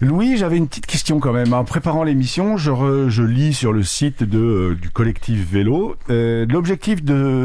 Louis, 0.00 0.36
j'avais 0.36 0.56
une 0.56 0.68
petite 0.68 0.86
question 0.86 1.20
quand 1.20 1.32
même. 1.32 1.52
En 1.52 1.64
préparant 1.64 2.04
l'émission, 2.04 2.56
je, 2.56 3.22
lis 3.22 3.52
sur 3.52 3.72
le 3.72 3.82
site 3.82 4.22
euh, 4.22 4.74
du 4.74 4.90
collectif 4.90 5.50
Vélo. 5.50 5.96
Euh, 6.08 6.46
L'objectif, 6.48 7.00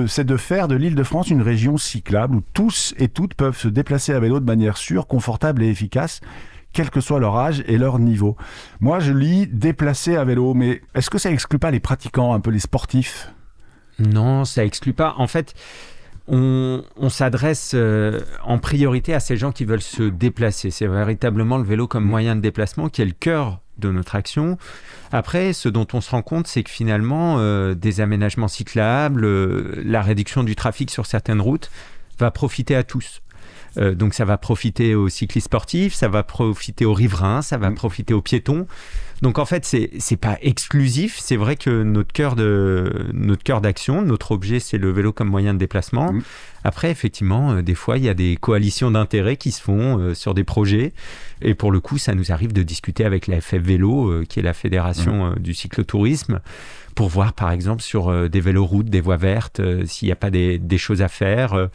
c'est 0.08 0.26
de 0.26 0.38
faire 0.38 0.68
de 0.68 0.76
l'Île-de-France 0.76 1.30
une 1.30 1.42
région 1.42 1.78
cyclable 1.78 2.36
où 2.36 2.44
tous 2.54 2.94
et 2.98 3.08
toutes 3.08 3.34
peuvent 3.34 3.58
se 3.58 3.68
déplacer 3.68 4.14
à 4.14 4.20
vélo 4.20 4.40
de 4.40 4.46
manière 4.46 4.78
sûre, 4.78 5.08
confortable 5.08 5.64
et 5.64 5.70
efficace, 5.70 6.22
quel 6.74 6.90
que 6.90 7.02
soit 7.02 7.20
leur 7.20 7.36
âge 7.38 7.64
et 7.68 7.78
leur 7.78 8.00
niveau. 8.00 8.36
Moi, 8.80 9.00
je 9.00 9.14
lis 9.14 9.48
déplacer 9.48 10.16
à 10.16 10.24
vélo, 10.24 10.54
mais 10.54 10.82
est-ce 10.96 11.10
que 11.10 11.18
ça 11.18 11.32
exclut 11.32 11.60
pas 11.60 11.72
les 11.72 11.80
pratiquants, 11.80 12.34
un 12.34 12.40
peu 12.40 12.52
les 12.52 12.60
sportifs? 12.60 13.32
Non, 14.00 14.46
ça 14.46 14.66
exclut 14.66 14.94
pas. 14.94 15.16
En 15.18 15.28
fait, 15.28 15.54
on, 16.28 17.10
s'adresse 17.10 17.72
euh, 17.74 18.22
en 18.44 18.58
priorité 18.58 19.14
à 19.14 19.20
ces 19.20 19.38
gens 19.38 19.52
qui 19.52 19.66
veulent 19.66 19.82
se 19.82 20.04
déplacer. 20.04 20.72
C'est 20.72 20.88
véritablement 20.88 21.58
le 21.58 21.64
vélo 21.64 21.88
comme 21.88 22.06
moyen 22.06 22.36
de 22.36 22.42
déplacement 22.42 22.90
qui 22.90 23.02
est 23.02 23.06
le 23.06 23.12
cœur 23.12 23.60
de 23.78 23.92
notre 23.92 24.16
action. 24.16 24.58
Après, 25.12 25.54
ce 25.54 25.68
dont 25.68 25.88
on 25.94 26.02
se 26.02 26.12
rend 26.12 26.22
compte, 26.22 26.48
c'est 26.48 26.64
que 26.64 26.70
finalement, 26.70 27.38
euh, 27.40 27.74
des 27.74 28.00
aménagements 28.00 28.48
cyclables, 28.48 29.26
euh, 29.26 29.82
la 29.84 30.02
réduction 30.02 30.44
du 30.44 30.56
trafic 30.56 30.90
sur 30.92 31.06
certaines 31.06 31.42
routes 31.42 31.70
va 32.20 32.32
profiter 32.32 32.76
à 32.76 32.84
tous. 32.84 33.22
Euh, 33.78 33.96
donc 33.96 34.14
ça 34.14 34.26
va 34.26 34.38
profiter 34.38 34.96
aux 34.96 35.10
cyclistes 35.10 35.46
sportifs, 35.46 35.94
ça 35.94 36.08
va 36.08 36.24
profiter 36.24 36.86
aux 36.86 36.94
riverains, 36.94 37.42
ça 37.42 37.58
va 37.58 37.70
Mm. 37.70 37.76
profiter 37.76 38.14
aux 38.14 38.22
piétons. 38.22 38.68
Donc 39.22 39.38
en 39.38 39.46
fait, 39.46 39.66
c'est 39.66 39.92
c'est 40.00 40.18
pas 40.18 40.38
exclusif. 40.42 41.20
C'est 41.20 41.36
vrai 41.36 41.56
que 41.56 41.84
notre 41.84 42.12
cœur 42.12 42.36
de 42.36 43.08
notre 43.14 43.44
cœur 43.44 43.62
d'action, 43.62 44.02
notre 44.02 44.32
objet, 44.32 44.60
c'est 44.60 44.80
le 44.80 44.92
vélo 44.92 45.14
comme 45.14 45.30
moyen 45.30 45.54
de 45.54 45.60
déplacement. 45.60 46.12
Mm. 46.12 46.24
Après, 46.64 46.92
effectivement, 46.92 47.52
euh, 47.52 47.62
des 47.62 47.76
fois, 47.76 47.98
il 47.98 48.04
y 48.04 48.10
a 48.10 48.14
des 48.14 48.36
coalitions 48.36 48.92
d'intérêts 48.92 49.38
qui 49.38 49.52
se 49.52 49.62
font 49.62 50.00
euh, 50.00 50.14
sur 50.16 50.34
des 50.34 50.44
projets. 50.44 50.94
Et 51.42 51.54
pour 51.54 51.72
le 51.72 51.80
coup, 51.80 51.98
ça 51.98 52.14
nous 52.14 52.32
arrive 52.32 52.54
de 52.54 52.64
discuter 52.64 53.06
avec 53.06 53.28
la 53.28 53.42
FF 53.42 53.56
Vélo, 53.56 54.10
euh, 54.10 54.26
qui 54.28 54.40
est 54.40 54.44
la 54.44 54.54
fédération 54.54 55.28
euh, 55.28 55.36
du 55.40 55.54
cyclotourisme, 55.54 56.40
pour 56.96 57.10
voir, 57.10 57.34
par 57.34 57.52
exemple, 57.52 57.82
sur 57.82 58.30
des 58.30 58.42
véloroutes, 58.42 58.90
des 58.90 59.02
voies 59.02 59.18
vertes, 59.18 59.62
s'il 59.86 60.08
n'y 60.08 60.12
a 60.12 60.16
pas 60.18 60.30
des, 60.30 60.60
des 60.60 60.78
choses 60.78 61.02
à 61.02 61.08
faire. 61.08 61.70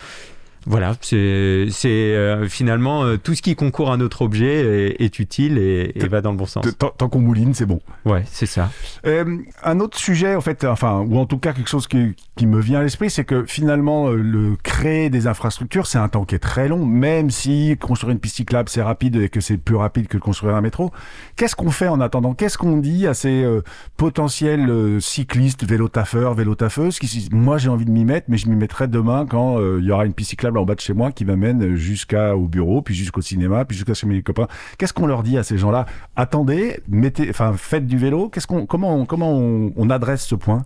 Voilà, 0.66 0.94
c'est 1.00 1.16
euh, 1.16 2.48
finalement 2.48 3.04
euh, 3.04 3.16
tout 3.16 3.34
ce 3.34 3.42
qui 3.42 3.54
concourt 3.54 3.92
à 3.92 3.96
notre 3.96 4.22
objet 4.22 4.90
est, 4.90 5.02
est 5.02 5.18
utile 5.18 5.58
et, 5.58 5.92
et 5.94 6.08
va 6.08 6.20
dans 6.20 6.32
le 6.32 6.36
bon 6.36 6.46
sens. 6.46 6.66
Tant, 6.78 6.90
tant 6.90 7.08
qu'on 7.08 7.20
mouline, 7.20 7.54
c'est 7.54 7.66
bon. 7.66 7.80
Ouais, 8.04 8.24
c'est 8.26 8.46
ça. 8.46 8.70
Euh, 9.06 9.38
un 9.62 9.80
autre 9.80 9.96
sujet, 9.96 10.34
en 10.34 10.40
fait, 10.40 10.64
enfin, 10.64 11.04
ou 11.08 11.18
en 11.18 11.26
tout 11.26 11.38
cas 11.38 11.52
quelque 11.52 11.68
chose 11.68 11.86
qui, 11.86 12.14
qui 12.34 12.46
me 12.46 12.60
vient 12.60 12.80
à 12.80 12.82
l'esprit, 12.82 13.10
c'est 13.10 13.24
que 13.24 13.44
finalement, 13.46 14.08
euh, 14.08 14.16
le 14.16 14.56
créer 14.62 15.08
des 15.08 15.26
infrastructures, 15.26 15.86
c'est 15.86 15.98
un 15.98 16.08
temps 16.08 16.24
qui 16.24 16.34
est 16.34 16.40
très 16.40 16.68
long, 16.68 16.84
même 16.84 17.30
si 17.30 17.76
construire 17.80 18.12
une 18.12 18.18
piste 18.18 18.36
cyclable, 18.36 18.68
c'est 18.68 18.82
rapide 18.82 19.16
et 19.16 19.28
que 19.28 19.40
c'est 19.40 19.56
plus 19.56 19.76
rapide 19.76 20.08
que 20.08 20.16
de 20.16 20.22
construire 20.22 20.56
un 20.56 20.60
métro. 20.60 20.90
Qu'est-ce 21.36 21.54
qu'on 21.54 21.70
fait 21.70 21.88
en 21.88 22.00
attendant? 22.00 22.34
Qu'est-ce 22.34 22.58
qu'on 22.58 22.78
dit 22.78 23.06
à 23.06 23.14
ces 23.14 23.44
euh, 23.44 23.62
potentiels 23.96 24.68
euh, 24.68 25.00
cyclistes, 25.00 25.64
vélo-taffeurs, 25.64 26.34
vélo-taffeuses 26.34 26.98
qui 26.98 27.06
se 27.06 27.14
disent, 27.18 27.32
moi 27.32 27.58
j'ai 27.58 27.68
envie 27.68 27.84
de 27.84 27.90
m'y 27.90 28.04
mettre, 28.04 28.26
mais 28.28 28.36
je 28.36 28.48
m'y 28.48 28.56
mettrai 28.56 28.88
demain 28.88 29.26
quand 29.26 29.58
il 29.78 29.84
y 29.84 29.90
aura 29.90 30.06
une 30.06 30.12
piste 30.12 30.30
cyclable 30.30 30.55
en 30.58 30.64
bas 30.64 30.74
de 30.74 30.80
chez 30.80 30.92
moi 30.92 31.12
qui 31.12 31.24
m'amène 31.24 31.74
jusqu'au 31.74 32.46
bureau, 32.46 32.82
puis 32.82 32.94
jusqu'au 32.94 33.20
cinéma, 33.20 33.64
puis 33.64 33.76
jusqu'à 33.76 33.94
chez 33.94 34.06
mes 34.06 34.22
copains. 34.22 34.48
Qu'est-ce 34.78 34.92
qu'on 34.92 35.06
leur 35.06 35.22
dit 35.22 35.38
à 35.38 35.42
ces 35.42 35.58
gens-là? 35.58 35.86
Attendez, 36.16 36.80
mettez, 36.88 37.28
enfin, 37.30 37.52
faites 37.56 37.86
du 37.86 37.98
vélo. 37.98 38.28
Qu'est-ce 38.28 38.46
qu'on, 38.46 38.66
comment, 38.66 38.96
on, 38.96 39.06
comment 39.06 39.32
on, 39.32 39.72
on 39.76 39.90
adresse 39.90 40.24
ce 40.24 40.34
point? 40.34 40.64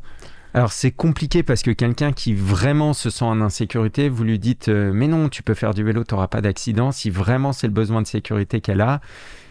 Alors 0.53 0.73
c'est 0.73 0.91
compliqué 0.91 1.43
parce 1.43 1.63
que 1.63 1.71
quelqu'un 1.71 2.13
qui 2.13 2.35
vraiment 2.35 2.93
se 2.93 3.09
sent 3.09 3.25
en 3.25 3.41
insécurité, 3.41 4.09
vous 4.09 4.25
lui 4.25 4.39
dites 4.39 4.69
euh, 4.69 4.91
mais 4.93 5.07
non, 5.07 5.29
tu 5.29 5.45
peux 5.45 5.55
faire 5.55 5.75
du 5.75 5.85
vélo, 5.85 6.03
tu 6.03 6.15
n'auras 6.15 6.27
pas 6.27 6.41
d'accident. 6.41 6.91
Si 6.91 7.09
vraiment 7.09 7.53
c'est 7.53 7.69
le 7.69 7.73
besoin 7.73 8.03
de 8.03 8.07
sécurité 8.07 8.61
qu'elle 8.61 8.81
a, 8.81 9.01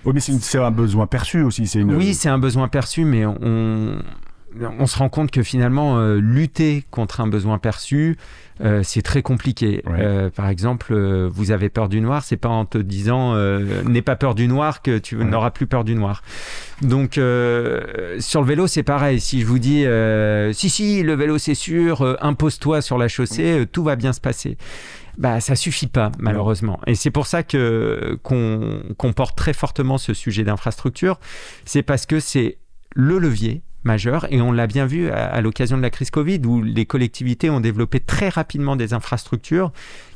Oui, 0.04 0.12
mais 0.14 0.20
c'est 0.20 0.58
un 0.58 0.72
besoin 0.72 1.08
perçu 1.08 1.42
aussi. 1.42 1.68
C'est 1.68 1.80
une. 1.80 1.96
oui 1.96 2.14
c'est 2.14 2.28
un 2.28 2.38
besoin 2.38 2.68
perçu, 2.68 3.06
mais 3.06 3.26
on, 3.26 4.00
on 4.80 4.88
se 4.88 4.98
rend 4.98 5.10
compte 5.10 5.32
que 5.32 5.44
finalement 5.44 5.98
euh, 6.00 6.20
lutter 6.20 6.84
contre 6.92 7.22
un 7.22 7.28
besoin 7.28 7.58
perçu, 7.58 8.18
euh, 8.62 8.82
c'est 8.84 9.02
très 9.02 9.22
compliqué. 9.22 9.82
Ouais. 9.86 10.00
Euh, 10.00 10.30
par 10.30 10.50
exemple, 10.50 10.94
vous 11.28 11.52
avez 11.52 11.70
peur 11.70 11.88
du 11.90 12.02
noir, 12.02 12.24
c'est 12.24 12.38
pas 12.38 12.50
en 12.50 12.66
te 12.66 12.78
disant 12.78 13.36
n'aie 13.84 14.02
pas 14.02 14.16
peur 14.16 14.36
du 14.36 14.48
noir 14.48 14.82
que 14.82 14.98
tu 14.98 15.16
Ouais. 15.16 15.24
n'auras 15.26 15.52
plus 15.52 15.68
peur 15.68 15.84
du 15.84 15.96
noir. 15.96 16.24
Donc 16.82 17.14
sur 17.14 17.22
le 18.42 18.46
vélo, 18.48 18.68
c'est 18.68 18.84
pareil. 18.84 19.20
Si 19.20 19.42
je 19.42 19.46
vous 19.46 19.60
dis 19.60 19.86
si 20.54 20.70
si 20.70 21.04
le 21.04 21.14
vélo 21.14 21.38
c'est 21.38 21.56
sûr, 21.56 22.18
impose-toi 22.22 22.82
sur 22.82 22.98
la 22.98 23.08
chaussée, 23.08 23.66
tout 23.72 23.84
va 23.84 23.96
bien 23.96 24.14
se 24.14 24.22
passer. 24.22 24.58
Bah, 25.18 25.42
ça 25.42 25.56
suffit 25.58 25.88
pas, 25.88 26.14
malheureusement. 26.18 26.80
Et 26.88 26.96
c'est 26.96 27.12
pour 27.12 27.28
ça 27.28 27.44
que 27.44 28.18
qu'on 28.24 28.82
qu'on 28.98 29.12
porte 29.12 29.38
très 29.38 29.52
fortement 29.54 29.98
ce 29.98 30.14
sujet 30.14 30.44
d'infrastructure. 30.44 31.20
C'est 31.66 31.84
parce 31.84 32.06
que 32.06 32.22
c'est 32.22 32.58
le 32.96 33.20
levier 33.20 33.62
majeur 33.84 34.28
et 34.30 34.42
on 34.42 34.52
l'a 34.52 34.68
bien 34.68 34.86
vu 34.86 35.10
à, 35.10 35.26
à 35.26 35.42
l'occasion 35.42 35.78
de 35.78 35.82
la 35.82 35.90
crise 35.90 36.12
Covid 36.12 36.42
où 36.46 36.62
les 36.62 36.86
collectivités 36.86 37.50
ont 37.50 37.60
développé 37.60 38.00
très 38.00 38.30
rapidement 38.30 38.76
des 38.76 38.94
infrastructures 38.94 39.72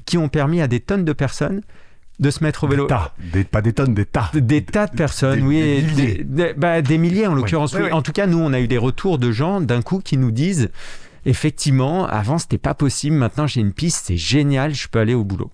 qui 0.06 0.18
ont 0.18 0.30
permis 0.30 0.62
à 0.62 0.68
des 0.68 0.80
tonnes 0.80 1.06
de 1.06 1.14
personnes 1.14 1.62
de 2.20 2.30
se 2.30 2.44
mettre 2.44 2.66
au 2.66 2.68
vélo. 2.68 2.84
Des 2.84 2.90
tas, 2.90 3.14
des, 3.34 3.44
pas 3.44 3.62
des 3.62 3.74
tonnes, 3.74 3.94
des 3.96 4.06
tas. 4.06 4.30
Des 4.34 4.64
tas 4.64 4.86
de 4.88 4.96
personnes, 4.96 5.40
Des- 5.40 5.46
oui, 5.46 5.82
milliers. 5.82 6.24
des, 6.24 6.54
bah, 6.54 6.82
des 6.82 6.98
milliers 7.00 7.26
en 7.26 7.34
l'occurrence. 7.34 7.74
Oui. 7.74 7.92
En 7.92 8.02
tout 8.04 8.12
cas, 8.12 8.28
nous, 8.28 8.38
on 8.38 8.54
a 8.54 8.60
eu 8.60 8.68
des 8.68 8.78
retours 8.78 9.18
de 9.18 9.32
gens 9.32 9.62
d'un 9.62 9.82
coup 9.82 10.00
qui 10.00 10.18
nous 10.18 10.30
disent 10.32 10.70
effectivement, 11.26 12.06
avant 12.06 12.38
c'était 12.38 12.58
pas 12.58 12.74
possible, 12.74 13.16
maintenant 13.16 13.48
j'ai 13.48 13.62
une 13.62 13.72
piste, 13.74 14.06
c'est 14.08 14.18
génial, 14.18 14.74
je 14.76 14.88
peux 14.90 15.00
aller 15.00 15.14
au 15.14 15.24
boulot. 15.24 15.52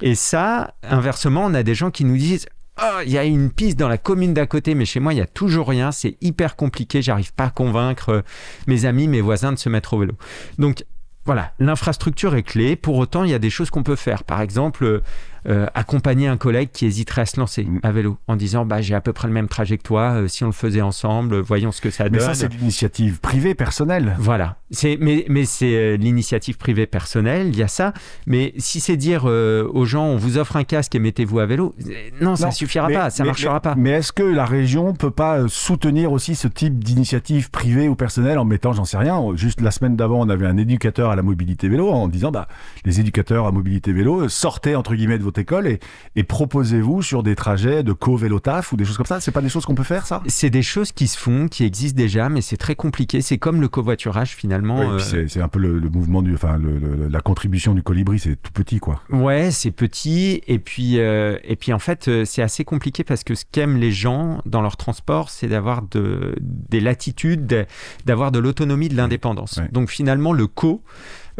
Et 0.00 0.14
ça, 0.14 0.74
inversement, 0.82 1.44
on 1.44 1.54
a 1.54 1.62
des 1.62 1.74
gens 1.74 1.90
qui 1.90 2.04
nous 2.04 2.16
disent 2.16 2.46
Oh, 2.80 3.00
il 3.04 3.12
y 3.12 3.18
a 3.18 3.24
une 3.24 3.50
piste 3.50 3.78
dans 3.78 3.88
la 3.88 3.98
commune 3.98 4.32
d'à 4.32 4.46
côté, 4.46 4.74
mais 4.74 4.86
chez 4.86 4.98
moi, 4.98 5.12
il 5.12 5.16
n'y 5.16 5.22
a 5.22 5.26
toujours 5.26 5.68
rien. 5.68 5.92
C'est 5.92 6.16
hyper 6.20 6.56
compliqué. 6.56 7.02
J'arrive 7.02 7.32
pas 7.34 7.44
à 7.44 7.50
convaincre 7.50 8.08
euh, 8.08 8.22
mes 8.66 8.86
amis, 8.86 9.08
mes 9.08 9.20
voisins 9.20 9.52
de 9.52 9.58
se 9.58 9.68
mettre 9.68 9.92
au 9.94 9.98
vélo. 9.98 10.14
Donc, 10.58 10.84
voilà, 11.24 11.52
l'infrastructure 11.58 12.34
est 12.34 12.42
clé. 12.42 12.74
Pour 12.74 12.96
autant, 12.96 13.24
il 13.24 13.30
y 13.30 13.34
a 13.34 13.38
des 13.38 13.50
choses 13.50 13.70
qu'on 13.70 13.82
peut 13.82 13.96
faire. 13.96 14.24
Par 14.24 14.40
exemple, 14.40 15.02
euh, 15.48 15.66
accompagner 15.74 16.28
un 16.28 16.36
collègue 16.36 16.70
qui 16.72 16.86
hésiterait 16.86 17.22
à 17.22 17.26
se 17.26 17.38
lancer 17.40 17.64
Mm. 17.64 17.80
à 17.82 17.92
vélo 17.92 18.16
en 18.28 18.36
disant 18.36 18.64
bah, 18.64 18.80
J'ai 18.80 18.94
à 18.94 19.00
peu 19.00 19.12
près 19.12 19.28
le 19.28 19.34
même 19.34 19.48
trajet 19.48 19.78
que 19.78 19.82
toi. 19.82 20.12
euh, 20.14 20.28
si 20.28 20.44
on 20.44 20.48
le 20.48 20.52
faisait 20.52 20.80
ensemble, 20.82 21.40
voyons 21.40 21.72
ce 21.72 21.80
que 21.80 21.90
ça 21.90 22.04
Mais 22.04 22.10
donne. 22.18 22.20
ça, 22.28 22.34
c'est 22.34 22.52
l'initiative 22.52 23.20
privée, 23.20 23.54
personnelle. 23.54 24.14
Voilà, 24.18 24.56
mais 25.00 25.24
mais 25.28 25.44
c'est 25.44 25.74
euh, 25.74 25.96
l'initiative 25.96 26.56
privée 26.58 26.86
personnelle, 26.86 27.48
il 27.48 27.56
y 27.56 27.62
a 27.62 27.68
ça. 27.68 27.92
Mais 28.26 28.52
si 28.58 28.80
c'est 28.80 28.96
dire 28.96 29.22
euh, 29.26 29.68
aux 29.72 29.84
gens 29.84 30.04
on 30.06 30.16
vous 30.16 30.38
offre 30.38 30.56
un 30.56 30.64
casque 30.64 30.94
et 30.94 30.98
mettez-vous 30.98 31.38
à 31.40 31.46
vélo, 31.46 31.74
non, 32.20 32.36
ça 32.36 32.46
Non, 32.46 32.50
suffira 32.52 32.88
mais- 32.88 32.94
pas, 32.94 33.10
ça 33.10 33.22
mais- 33.24 33.28
marchera 33.28 33.54
mais- 33.54 33.60
pas. 33.60 33.74
Mais 33.76 33.90
est-ce 33.90 34.12
que 34.12 34.22
la 34.22 34.44
région 34.44 34.92
peut 34.94 35.10
pas 35.10 35.48
soutenir 35.48 36.12
aussi 36.12 36.34
ce 36.34 36.48
type 36.48 36.82
d'initiative 36.82 37.50
privée 37.50 37.88
ou 37.88 37.94
personnelle 37.94 38.38
en 38.38 38.44
mettant, 38.44 38.72
j'en 38.72 38.84
sais 38.84 38.96
rien, 38.98 39.20
juste 39.34 39.60
la 39.60 39.70
semaine 39.70 39.96
d'avant, 39.96 40.20
on 40.20 40.28
avait 40.28 40.46
un 40.46 40.56
éducateur 40.56 41.10
à 41.10 41.16
la 41.16 41.22
mobilité 41.22 41.68
vélo 41.68 41.90
en 41.90 42.08
disant, 42.08 42.30
bah, 42.30 42.48
les 42.84 43.00
éducateurs 43.00 43.46
à 43.46 43.52
mobilité 43.52 43.92
vélo, 43.92 44.28
sortez 44.28 44.74
entre 44.76 44.94
guillemets 44.94 45.18
de 45.18 45.22
votre 45.24 45.31
auto-école 45.32 45.66
et, 45.66 45.80
et 46.16 46.22
proposez-vous 46.24 47.02
sur 47.02 47.22
des 47.22 47.34
trajets 47.34 47.82
de 47.82 47.92
co-vélo 47.92 48.38
taf 48.40 48.72
ou 48.72 48.76
des 48.76 48.84
choses 48.84 48.96
comme 48.96 49.06
ça 49.06 49.20
C'est 49.20 49.32
pas 49.32 49.40
des 49.42 49.48
choses 49.48 49.64
qu'on 49.66 49.74
peut 49.74 49.82
faire, 49.82 50.06
ça? 50.06 50.22
C'est 50.26 50.50
des 50.50 50.62
choses 50.62 50.92
qui 50.92 51.08
se 51.08 51.18
font, 51.18 51.48
qui 51.48 51.64
existent 51.64 51.96
déjà, 51.96 52.28
mais 52.28 52.40
c'est 52.40 52.56
très 52.56 52.74
compliqué. 52.74 53.20
C'est 53.22 53.38
comme 53.38 53.60
le 53.60 53.68
covoiturage 53.68 54.30
finalement. 54.36 54.80
Oui, 54.80 54.86
euh, 54.86 55.26
c'est- 55.26 55.40
un 55.42 55.48
peu 55.48 55.58
le, 55.58 55.78
le 55.78 55.88
mouvement 55.88 56.22
du, 56.22 56.34
enfin, 56.34 56.56
le- 56.56 56.78
le- 56.78 57.08
la 57.08 57.20
contribution 57.20 57.74
du 57.74 57.82
colibri, 57.82 58.18
c'est 58.18 58.36
tout 58.40 58.52
petit, 58.52 58.78
quoi. 58.78 59.00
Ouais, 59.10 59.50
c'est 59.50 59.70
petit 59.72 60.42
et 60.46 60.58
puis 60.58 60.98
euh, 61.00 61.36
et 61.42 61.56
puis 61.56 61.72
en 61.72 61.78
fait 61.78 62.06
euh, 62.08 62.24
c'est 62.24 62.42
assez 62.42 62.64
compliqué 62.64 63.02
parce 63.04 63.24
que 63.24 63.34
ce 63.34 63.44
qu'aiment 63.50 63.76
les 63.78 63.90
gens 63.92 64.40
dans 64.46 64.60
leur 64.62 64.76
transport, 64.76 65.30
c'est 65.30 65.48
d'avoir 65.48 65.82
de 65.82 66.36
des 66.40 66.80
latitudes, 66.80 67.46
de- 67.46 67.66
d'avoir 68.06 68.30
de 68.30 68.38
l'autonomie, 68.38 68.88
de 68.88 68.96
l'indépendance. 68.96 69.56
Ouais. 69.56 69.68
Donc 69.72 69.88
finalement 69.90 70.32
le 70.32 70.46
co, 70.46 70.82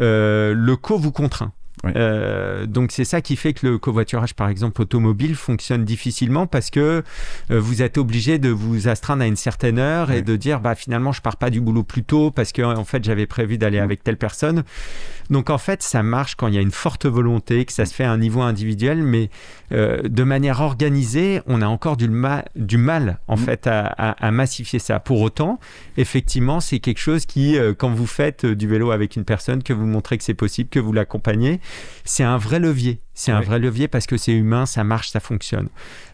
euh, 0.01 0.55
le 0.55 0.77
co 0.77 0.99
vous 0.99 1.13
contraint. 1.13 1.53
Euh, 1.85 2.65
donc 2.67 2.93
c'est 2.93 3.05
ça 3.05 3.21
qui 3.21 3.35
fait 3.35 3.55
que 3.55 3.67
le 3.67 3.79
covoiturage 3.79 4.35
par 4.35 4.49
exemple 4.49 4.81
automobile 4.83 5.35
fonctionne 5.35 5.85
difficilement 5.85 6.47
parce 6.47 6.71
que 6.71 7.03
euh, 7.51 7.61
vous 7.61 7.83
êtes 7.83 7.99
obligé 7.99 8.39
de 8.39 8.51
vous 8.51 8.87
astreindre 8.87 9.23
à 9.23 9.27
une 9.27 9.37
certaine 9.37 9.81
heure 9.81 10.13
et 10.13 10.23
de 10.23 10.37
dire 10.37 10.61
bah 10.61 10.77
finalement 10.77 11.11
je 11.11 11.21
pars 11.21 11.37
pas 11.37 11.51
du 11.51 11.61
boulot 11.61 11.83
plus 11.83 12.05
tôt 12.05 12.31
parce 12.31 12.53
que 12.53 12.63
en 12.63 12.85
fait 12.85 13.03
j'avais 13.03 13.27
prévu 13.27 13.59
d'aller 13.59 13.81
Mm. 13.81 13.85
avec 13.85 14.05
telle 14.05 14.17
personne. 14.17 14.65
Donc 15.33 15.51
en 15.51 15.59
fait, 15.59 15.83
ça 15.83 16.03
marche 16.05 16.35
quand 16.37 16.47
il 16.47 16.55
y 16.55 16.59
a 16.59 16.61
une 16.61 16.71
forte 16.71 17.07
volonté, 17.07 17.65
que 17.65 17.73
ça 17.73 17.87
se 17.87 17.93
fait 17.95 18.05
à 18.05 18.13
un 18.13 18.19
niveau 18.19 18.43
individuel, 18.43 19.03
mais 19.03 19.31
euh, 19.73 20.01
de 20.03 20.23
manière 20.23 20.61
organisée, 20.61 21.41
on 21.47 21.63
a 21.63 21.67
encore 21.67 21.97
du, 21.97 22.07
ma- 22.09 22.45
du 22.55 22.77
mal 22.77 23.19
en 23.27 23.37
Mhm. 23.37 23.43
fait 23.45 23.67
à, 23.67 23.87
à- 23.87 24.27
à 24.27 24.31
massifier 24.31 24.79
ça. 24.79 25.01
Pour 25.01 25.21
autant, 25.23 25.59
effectivement, 25.97 26.61
c'est 26.61 26.79
quelque 26.79 26.99
chose 27.01 27.27
qui, 27.27 27.57
euh, 27.59 27.75
quand 27.77 27.91
vous 27.91 28.07
faites 28.07 28.45
euh, 28.45 28.55
du 28.55 28.69
vélo 28.69 28.91
avec 28.91 29.17
une 29.17 29.25
personne, 29.25 29.63
que 29.63 29.73
vous 29.73 29.87
montrez 29.87 30.19
que 30.19 30.25
c'est 30.25 30.35
possible, 30.35 30.69
que 30.69 30.79
vous 30.81 30.93
l'accompagnez, 30.93 31.61
c'est 32.05 32.25
un 32.25 32.37
vrai 32.37 32.59
levier. 32.59 33.01
C'est 33.15 33.31
un 33.31 33.41
Oui. 33.41 33.45
vrai 33.47 33.59
levier 33.59 33.89
parce 33.89 34.07
que 34.07 34.17
c'est 34.17 34.33
humain, 34.33 34.65
ça 34.65 34.85
marche, 34.85 35.11
ça 35.11 35.21
fonctionne. 35.21 35.69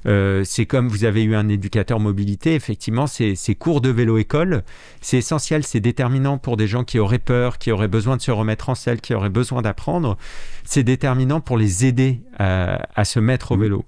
Euh, 0.06 0.42
c'est 0.44 0.66
comme 0.66 0.88
vous 0.88 1.04
avez 1.04 1.22
eu 1.22 1.36
un 1.36 1.48
éducateur 1.48 2.00
mobilité, 2.00 2.54
effectivement, 2.56 3.06
ces, 3.06 3.36
cours 3.58 3.80
de 3.80 3.88
vélo-école, 3.88 4.64
c'est 5.00 5.18
essentiel, 5.18 5.62
c'est 5.64 5.80
déterminant 5.80 6.38
pour 6.38 6.56
des 6.56 6.66
gens 6.66 6.82
qui 6.82 6.98
auraient 6.98 7.18
peur, 7.20 7.58
qui 7.58 7.70
auraient 7.70 7.86
besoin 7.88 8.16
de 8.16 8.22
se 8.22 8.32
remettre 8.32 8.68
en 8.68 8.74
selle, 8.74 9.00
qui 9.00 9.14
auraient 9.14 9.28
besoin 9.30 9.62
d'apprendre. 9.62 10.18
C'est 10.64 10.82
déterminant 10.82 11.40
pour 11.40 11.56
les 11.56 11.86
aider 11.86 12.20
à, 12.38 12.86
à 12.94 13.04
se 13.04 13.20
mettre 13.20 13.52
au 13.52 13.56
Mhm. 13.56 13.62
vélo. 13.62 13.84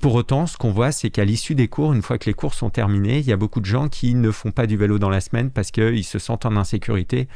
Pour 0.00 0.14
autant, 0.16 0.46
ce 0.46 0.58
qu'on 0.58 0.70
voit, 0.70 0.92
c'est 0.92 1.08
qu'à 1.08 1.24
l'issue 1.24 1.54
des 1.54 1.66
cours, 1.68 1.94
une 1.94 2.02
fois 2.02 2.18
que 2.18 2.26
les 2.26 2.34
cours 2.34 2.52
sont 2.52 2.68
terminés, 2.68 3.20
il 3.20 3.24
y 3.24 3.32
a 3.32 3.38
beaucoup 3.38 3.60
de 3.60 3.64
gens 3.64 3.88
qui 3.88 4.14
ne 4.14 4.30
font 4.30 4.50
pas 4.50 4.66
du 4.66 4.76
vélo 4.76 4.98
dans 4.98 5.08
la 5.08 5.20
semaine 5.22 5.50
parce 5.50 5.70
qu'ils 5.70 6.04
se 6.04 6.18
sentent 6.18 6.44
en 6.44 6.56
insécurité 6.56 7.26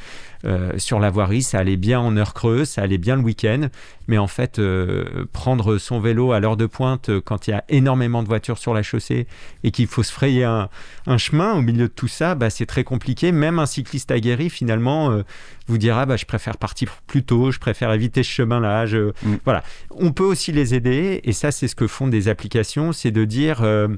sur 0.76 1.00
la 1.00 1.10
voirie. 1.10 1.42
Ça 1.42 1.58
allait 1.58 1.76
bien 1.76 2.00
en 2.00 2.16
heure 2.16 2.34
creuse, 2.34 2.68
ça 2.68 2.82
allait 2.82 2.98
bien 2.98 3.16
le 3.16 3.22
week-end, 3.22 3.68
mais 4.06 4.18
en 4.18 4.26
fait, 4.26 4.58
euh, 4.58 5.26
prendre 5.32 5.78
son 5.78 6.00
vélo 6.00 6.32
à 6.32 6.40
l'heure 6.40 6.56
de 6.56 6.66
pointe 6.66 7.10
euh, 7.10 7.20
quand 7.20 7.46
il 7.46 7.50
y 7.50 7.54
a 7.54 7.64
énormément 7.68 8.22
de 8.22 8.28
voitures 8.28 8.58
sur 8.58 8.72
la 8.72 8.82
chaussée 8.82 9.26
et 9.64 9.70
qu'il 9.70 9.86
faut 9.86 10.02
se 10.02 10.12
frayer 10.12 10.44
un, 10.44 10.68
un 11.06 11.18
chemin 11.18 11.54
au 11.54 11.60
milieu 11.62 11.88
de 11.88 11.92
tout 11.92 12.08
ça, 12.08 12.34
bah, 12.34 12.50
c'est 12.50 12.66
très 12.66 12.84
compliqué. 12.84 13.32
Même 13.32 13.58
un 13.58 13.66
cycliste 13.66 14.10
aguerri, 14.10 14.48
finalement, 14.48 15.10
euh, 15.10 15.22
vous 15.66 15.78
dira 15.78 16.06
bah, 16.06 16.16
je 16.16 16.24
préfère 16.24 16.56
partir 16.56 16.96
plus 17.06 17.22
tôt, 17.22 17.50
je 17.50 17.58
préfère 17.58 17.92
éviter 17.92 18.22
ce 18.22 18.30
chemin-là. 18.30 18.86
Je... 18.86 19.12
Mm. 19.22 19.36
Voilà. 19.44 19.62
On 19.90 20.12
peut 20.12 20.24
aussi 20.24 20.52
les 20.52 20.74
aider, 20.74 21.20
et 21.24 21.32
ça, 21.32 21.50
c'est 21.50 21.68
ce 21.68 21.76
que 21.76 21.86
font 21.86 22.08
des 22.08 22.28
applications, 22.28 22.92
c'est 22.92 23.10
de 23.10 23.24
dire. 23.24 23.62
euh, 23.62 23.88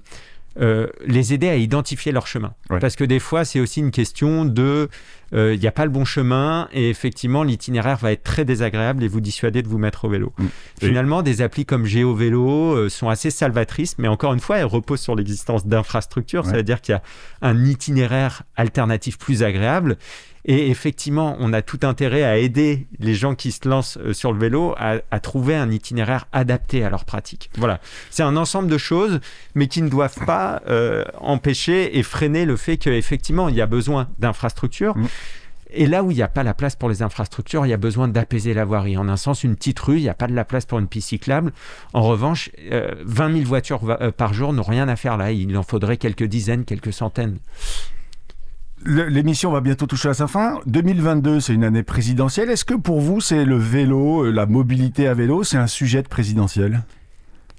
euh, 0.60 0.88
les 1.06 1.32
aider 1.32 1.48
à 1.48 1.54
identifier 1.54 2.10
leur 2.10 2.26
chemin. 2.26 2.54
Ouais. 2.70 2.80
Parce 2.80 2.96
que 2.96 3.04
des 3.04 3.20
fois, 3.20 3.44
c'est 3.44 3.60
aussi 3.60 3.78
une 3.78 3.92
question 3.92 4.44
de, 4.44 4.88
euh, 5.32 5.54
il 5.54 5.60
n'y 5.60 5.66
a 5.66 5.72
pas 5.72 5.84
le 5.84 5.90
bon 5.90 6.04
chemin 6.04 6.68
et 6.72 6.90
effectivement, 6.90 7.42
l'itinéraire 7.42 7.96
va 7.98 8.12
être 8.12 8.22
très 8.24 8.44
désagréable 8.44 9.04
et 9.04 9.08
vous 9.08 9.20
dissuader 9.20 9.62
de 9.62 9.68
vous 9.68 9.78
mettre 9.78 10.04
au 10.04 10.08
vélo. 10.08 10.32
Mm. 10.38 10.46
Finalement, 10.80 11.22
des 11.22 11.40
applis 11.42 11.64
comme 11.66 11.84
GeoVélo 11.86 12.74
euh, 12.74 12.88
sont 12.88 13.08
assez 13.08 13.30
salvatrices, 13.30 13.96
mais 13.98 14.08
encore 14.08 14.32
une 14.34 14.40
fois, 14.40 14.58
elles 14.58 14.64
reposent 14.64 15.00
sur 15.00 15.14
l'existence 15.14 15.66
d'infrastructures. 15.66 16.44
Ça 16.44 16.50
Ouais. 16.52 16.56
veut 16.58 16.62
dire 16.64 16.80
qu'il 16.80 16.92
y 16.94 16.96
a 16.96 17.02
un 17.42 17.64
itinéraire 17.64 18.42
alternatif 18.56 19.18
plus 19.18 19.42
agréable. 19.42 19.96
Et 20.44 20.70
effectivement, 20.70 21.36
on 21.38 21.52
a 21.52 21.62
tout 21.62 21.80
intérêt 21.82 22.22
à 22.22 22.38
aider 22.38 22.86
les 22.98 23.14
gens 23.14 23.34
qui 23.34 23.52
se 23.52 23.68
lancent 23.68 23.98
euh, 23.98 24.12
sur 24.12 24.32
le 24.32 24.38
vélo 24.38 24.74
à, 24.78 24.96
à 25.10 25.20
trouver 25.20 25.54
un 25.54 25.70
itinéraire 25.70 26.26
adapté 26.32 26.84
à 26.84 26.90
leur 26.90 27.04
pratique. 27.04 27.50
Voilà. 27.58 27.80
C'est 28.10 28.22
un 28.22 28.36
ensemble 28.36 28.68
de 28.68 28.78
choses, 28.78 29.20
mais 29.54 29.66
qui 29.66 29.82
ne 29.82 29.88
doivent 29.88 30.24
pas 30.24 30.62
euh, 30.68 31.04
empêcher 31.18 31.98
et 31.98 32.02
freiner 32.02 32.44
le 32.44 32.56
fait 32.56 32.76
qu'effectivement, 32.76 33.48
il 33.48 33.54
y 33.54 33.60
a 33.60 33.66
besoin 33.66 34.08
d'infrastructures. 34.18 34.96
Mm. 34.96 35.06
Et 35.72 35.86
là 35.86 36.02
où 36.02 36.10
il 36.10 36.16
n'y 36.16 36.22
a 36.22 36.28
pas 36.28 36.42
la 36.42 36.54
place 36.54 36.74
pour 36.74 36.88
les 36.88 37.02
infrastructures, 37.02 37.64
il 37.64 37.68
y 37.68 37.72
a 37.72 37.76
besoin 37.76 38.08
d'apaiser 38.08 38.54
la 38.54 38.64
voirie. 38.64 38.96
En 38.96 39.08
un 39.08 39.16
sens, 39.16 39.44
une 39.44 39.54
petite 39.54 39.78
rue, 39.78 39.98
il 39.98 40.02
n'y 40.02 40.08
a 40.08 40.14
pas 40.14 40.26
de 40.26 40.34
la 40.34 40.44
place 40.44 40.66
pour 40.66 40.78
une 40.78 40.88
piste 40.88 41.10
cyclable. 41.10 41.52
En 41.92 42.02
revanche, 42.02 42.50
euh, 42.72 42.94
20 43.04 43.32
000 43.34 43.44
voitures 43.44 43.80
euh, 43.88 44.10
par 44.10 44.34
jour 44.34 44.52
n'ont 44.52 44.62
rien 44.62 44.88
à 44.88 44.96
faire 44.96 45.16
là. 45.16 45.30
Il 45.30 45.56
en 45.56 45.62
faudrait 45.62 45.96
quelques 45.96 46.24
dizaines, 46.24 46.64
quelques 46.64 46.92
centaines. 46.92 47.38
L'émission 48.86 49.52
va 49.52 49.60
bientôt 49.60 49.86
toucher 49.86 50.08
à 50.08 50.14
sa 50.14 50.26
fin. 50.26 50.60
2022, 50.66 51.40
c'est 51.40 51.52
une 51.52 51.64
année 51.64 51.82
présidentielle. 51.82 52.48
Est-ce 52.48 52.64
que 52.64 52.74
pour 52.74 53.00
vous, 53.00 53.20
c'est 53.20 53.44
le 53.44 53.56
vélo, 53.56 54.24
euh, 54.24 54.30
la 54.30 54.46
mobilité 54.46 55.06
à 55.06 55.12
vélo, 55.12 55.44
c'est 55.44 55.58
un 55.58 55.66
sujet 55.66 56.02
de 56.02 56.08
présidentielle 56.08 56.82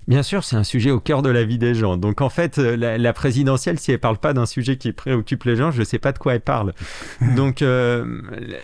Bien 0.08 0.24
sûr, 0.24 0.44
c'est 0.44 0.56
un 0.56 0.64
sujet 0.64 0.90
au 0.90 1.00
cœur 1.00 1.22
de 1.22 1.30
la 1.30 1.44
vie 1.44 1.60
des 1.60 1.76
gens. 1.76 1.96
Donc 1.96 2.22
en 2.22 2.30
fait, 2.30 2.58
euh, 2.58 2.76
la, 2.76 2.98
la 2.98 3.14
présidentielle, 3.14 3.80
si 3.80 3.92
elle 3.92 4.00
parle 4.00 4.18
pas 4.18 4.34
d'un 4.34 4.48
sujet 4.48 4.78
qui 4.78 4.92
préoccupe 4.94 5.44
les 5.44 5.56
gens, 5.56 5.70
je 5.70 5.84
sais 5.84 6.00
pas 6.00 6.12
de 6.12 6.18
quoi 6.18 6.34
elle 6.34 6.42
parle. 6.42 6.74
Donc 7.36 7.62
euh, 7.62 8.22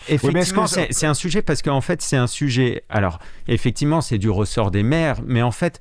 effectivement, 0.10 0.66
c'est 0.66 1.06
un 1.06 1.14
sujet 1.14 1.44
parce 1.44 1.62
qu'en 1.62 1.82
fait, 1.82 2.02
c'est 2.02 2.18
un 2.18 2.28
sujet. 2.28 2.84
Alors 2.90 3.20
effectivement, 3.48 4.02
c'est 4.02 4.18
du 4.18 4.32
ressort 4.32 4.72
des 4.72 4.84
maires, 4.84 5.22
mais 5.26 5.42
en 5.42 5.52
fait. 5.52 5.80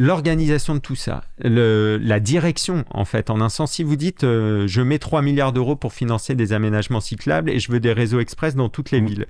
L'organisation 0.00 0.76
de 0.76 0.78
tout 0.78 0.94
ça, 0.94 1.24
le- 1.42 1.98
la 2.00 2.20
direction, 2.20 2.84
en 2.90 3.04
fait, 3.04 3.30
en 3.30 3.40
un 3.40 3.48
sens, 3.48 3.72
si 3.72 3.82
vous 3.82 3.96
dites 3.96 4.22
euh, 4.22 4.68
je 4.68 4.80
mets 4.80 5.00
3 5.00 5.22
milliards 5.22 5.52
d'euros 5.52 5.74
pour 5.74 5.92
financer 5.92 6.36
des 6.36 6.52
aménagements 6.52 7.00
cyclables 7.00 7.50
et 7.50 7.58
je 7.58 7.72
veux 7.72 7.80
des 7.80 7.92
réseaux 7.92 8.20
express 8.20 8.54
dans 8.54 8.68
toutes 8.68 8.92
les 8.92 9.00
Mm. 9.00 9.06
villes. 9.06 9.26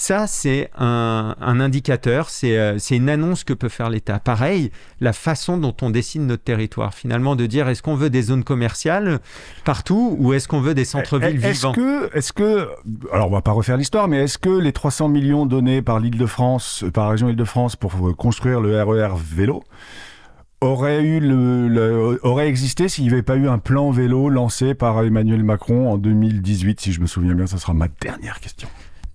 Ça, 0.00 0.28
c'est 0.28 0.70
un, 0.78 1.34
un 1.40 1.58
indicateur, 1.58 2.30
c'est 2.30 2.56
euh, 2.56 2.78
c'est 2.78 2.96
une 2.96 3.08
annonce 3.08 3.42
que 3.42 3.52
peut 3.52 3.68
faire 3.68 3.90
l'État. 3.90 4.20
Pareil, 4.20 4.70
la 5.00 5.12
façon 5.12 5.58
dont 5.58 5.74
on 5.82 5.90
dessine 5.90 6.26
notre 6.28 6.44
territoire, 6.44 6.94
finalement, 6.94 7.34
de 7.34 7.46
dire 7.46 7.68
est-ce 7.68 7.82
qu'on 7.82 7.96
veut 7.96 8.08
des 8.08 8.22
zones 8.22 8.44
commerciales 8.44 9.18
partout 9.64 10.14
ou 10.20 10.34
est-ce 10.34 10.46
qu'on 10.46 10.60
veut 10.60 10.74
des 10.74 10.84
centres-villes 10.84 11.44
Est-ce 11.44 11.58
vivants? 11.60 11.72
que, 11.72 12.16
est-ce 12.16 12.32
que, 12.32 12.68
alors 13.12 13.26
on 13.26 13.32
va 13.32 13.42
pas 13.42 13.50
refaire 13.50 13.76
l'histoire, 13.76 14.06
mais 14.06 14.18
est-ce 14.22 14.38
que 14.38 14.48
les 14.50 14.72
300 14.72 15.08
millions 15.08 15.46
donnés 15.46 15.82
par 15.82 15.98
l'Île-de-France, 15.98 16.84
euh, 16.84 16.90
par 16.92 17.06
la 17.06 17.10
région 17.10 17.28
Île-de-France 17.28 17.74
pour 17.74 17.92
euh, 18.08 18.14
construire 18.14 18.60
le 18.60 18.80
RER 18.80 19.14
vélo 19.16 19.64
auraient 20.60 21.02
eu 21.04 21.20
le, 21.20 21.68
le- 21.68 22.20
aurait 22.24 22.48
existé 22.48 22.88
s'il 22.88 23.04
n'y 23.04 23.10
avait 23.12 23.22
pas 23.22 23.36
eu 23.36 23.48
un 23.48 23.58
plan 23.58 23.90
vélo 23.90 24.28
lancé 24.28 24.74
par 24.74 25.02
Emmanuel 25.04 25.44
Macron 25.44 25.90
en 25.92 25.98
2018, 25.98 26.80
si 26.80 26.92
je 26.92 27.00
me 27.00 27.06
souviens 27.06 27.34
bien, 27.34 27.46
ça 27.46 27.58
sera 27.58 27.74
ma 27.74 27.86
dernière 28.00 28.40
question. 28.40 28.68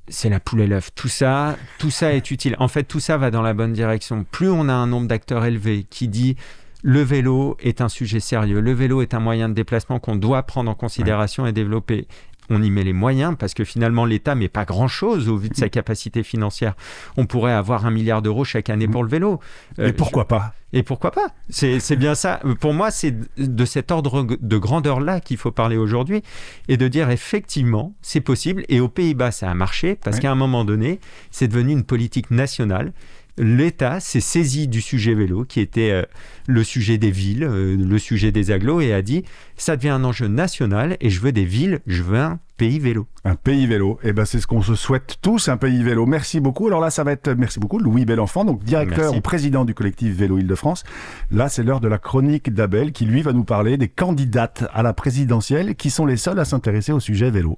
C'est 0.08 0.30
la 0.30 0.40
poule 0.40 0.62
et 0.62 0.68
l'œuf. 0.68 0.90
Tout 0.96 1.08
ça, 1.08 1.58
tout 1.80 1.92
ça 1.92 2.14
est 2.14 2.32
utile. 2.32 2.56
En 2.60 2.68
fait, 2.68 2.84
tout 2.84 3.00
ça 3.00 3.18
va 3.18 3.32
dans 3.32 3.42
la 3.42 3.54
bonne 3.54 3.74
direction. 3.74 4.26
Plus 4.30 4.50
on 4.50 4.70
a 4.70 4.74
un 4.74 4.88
nombre 4.88 5.08
d'acteurs 5.08 5.46
élevé 5.46 5.86
qui 5.90 6.08
dit 6.08 6.36
le 6.82 7.02
vélo 7.02 7.56
est 7.62 7.80
un 7.80 7.88
sujet 7.88 8.20
sérieux, 8.20 8.60
le 8.60 8.74
vélo 8.74 9.02
est 9.02 9.14
un 9.14 9.22
moyen 9.22 9.48
de 9.48 9.54
déplacement 9.54 10.00
qu'on 10.00 10.18
doit 10.18 10.44
prendre 10.44 10.70
en 10.70 10.76
considération 10.76 11.46
et 11.48 11.54
développer. 11.54 12.08
On 12.50 12.62
y 12.62 12.70
met 12.70 12.84
les 12.84 12.94
moyens 12.94 13.36
parce 13.40 13.54
que 13.54 13.64
finalement 13.64 14.06
l'État 14.06 14.36
met 14.36 14.50
pas 14.50 14.66
grand 14.66 14.88
chose 14.88 15.30
au 15.30 15.38
vu 15.38 15.50
de 15.50 15.56
sa 15.56 15.70
capacité 15.70 16.24
financière. 16.24 16.76
On 17.18 17.26
pourrait 17.26 17.54
avoir 17.54 17.86
un 17.86 17.92
milliard 17.92 18.22
d'euros 18.22 18.44
chaque 18.44 18.70
année 18.70 18.88
pour 18.88 19.04
le 19.04 19.10
vélo. 19.10 19.40
Euh, 19.80 19.88
Et 19.88 19.94
pourquoi 19.94 20.28
pas? 20.28 20.54
Et 20.76 20.82
pourquoi 20.84 21.12
pas? 21.12 21.28
C'est 21.50 21.96
bien 21.96 22.16
ça. 22.16 22.40
Pour 22.60 22.74
moi, 22.74 22.90
c'est 22.90 23.16
de 23.38 23.66
cet 23.66 23.92
ordre 23.92 24.24
de 24.42 24.58
grandeur-là 24.58 25.20
qu'il 25.22 25.38
faut 25.38 25.52
parler 25.52 25.78
aujourd'hui 25.78 26.24
et 26.68 26.78
de 26.78 26.88
dire 26.88 27.12
effectivement, 27.12 27.94
c'est 28.02 28.22
possible. 28.22 28.64
Et 28.70 28.80
aux 28.80 28.88
Pays-Bas, 28.90 29.32
ça 29.32 29.50
a 29.52 29.54
marché 29.54 29.96
parce 29.96 30.16
Ouais. 30.18 30.24
qu'à 30.24 30.32
un 30.32 30.36
moment 30.36 30.66
donné, 30.66 31.00
c'est 31.32 31.48
devenu 31.48 31.74
une 31.74 31.84
politique 31.84 32.32
nationale. 32.32 32.92
L'État 33.38 34.00
s'est 34.00 34.20
saisi 34.20 34.68
du 34.68 34.80
sujet 34.80 35.16
vélo, 35.16 35.44
qui 35.44 35.60
était 35.60 35.90
euh, 35.90 36.04
le 36.46 36.64
sujet 36.64 37.00
des 37.00 37.10
villes, 37.10 37.44
euh, 37.44 37.76
le 37.76 37.98
sujet 37.98 38.32
des 38.32 38.52
agglos, 38.52 38.80
et 38.80 38.94
a 38.94 39.02
dit 39.02 39.24
ça 39.58 39.76
devient 39.76 39.90
un 39.90 40.04
enjeu 40.04 40.28
national 40.28 40.98
et 41.02 41.10
je 41.10 41.20
veux 41.20 41.32
des 41.32 41.46
villes, 41.46 41.80
je 41.88 42.04
veux 42.04 42.20
un 42.20 42.40
pays 42.58 42.78
vélo. 42.78 43.08
Un 43.24 43.36
pays 43.36 43.66
vélo. 43.66 43.98
Et 44.04 44.14
ben 44.14 44.26
c'est 44.26 44.40
ce 44.40 44.46
qu'on 44.46 44.62
se 44.62 44.76
souhaite 44.76 45.18
tous, 45.22 45.50
un 45.50 45.58
pays 45.58 45.82
vélo. 45.82 46.06
Merci 46.06 46.40
beaucoup. 46.40 46.68
Alors 46.68 46.80
là, 46.80 46.92
ça 46.92 47.04
va 47.04 47.12
être, 47.12 47.32
merci 47.32 47.60
beaucoup, 47.60 47.80
Louis 47.80 48.06
Belenfant, 48.06 48.46
donc 48.46 48.64
directeur 48.64 49.06
Merci. 49.06 49.18
ou 49.18 49.22
président 49.22 49.66
du 49.66 49.74
collectif 49.74 50.14
Vélo 50.16 50.38
Île-de-France. 50.38 50.84
Là, 51.32 51.50
c'est 51.50 51.64
l'heure 51.64 51.80
de 51.80 51.88
la 51.88 51.98
chronique 51.98 52.54
d'Abel, 52.54 52.92
qui 52.92 53.06
lui 53.06 53.24
va 53.24 53.34
nous 53.34 53.46
parler 53.46 53.78
des 53.78 53.88
candidates 53.90 54.66
à 54.74 54.84
la 54.84 54.94
présidentielle, 54.94 55.76
qui 55.76 55.90
sont 55.90 56.06
les 56.06 56.18
seules 56.18 56.40
à 56.40 56.46
s'intéresser 56.46 56.92
au 56.92 57.00
sujet 57.00 57.32
vélo. 57.32 57.58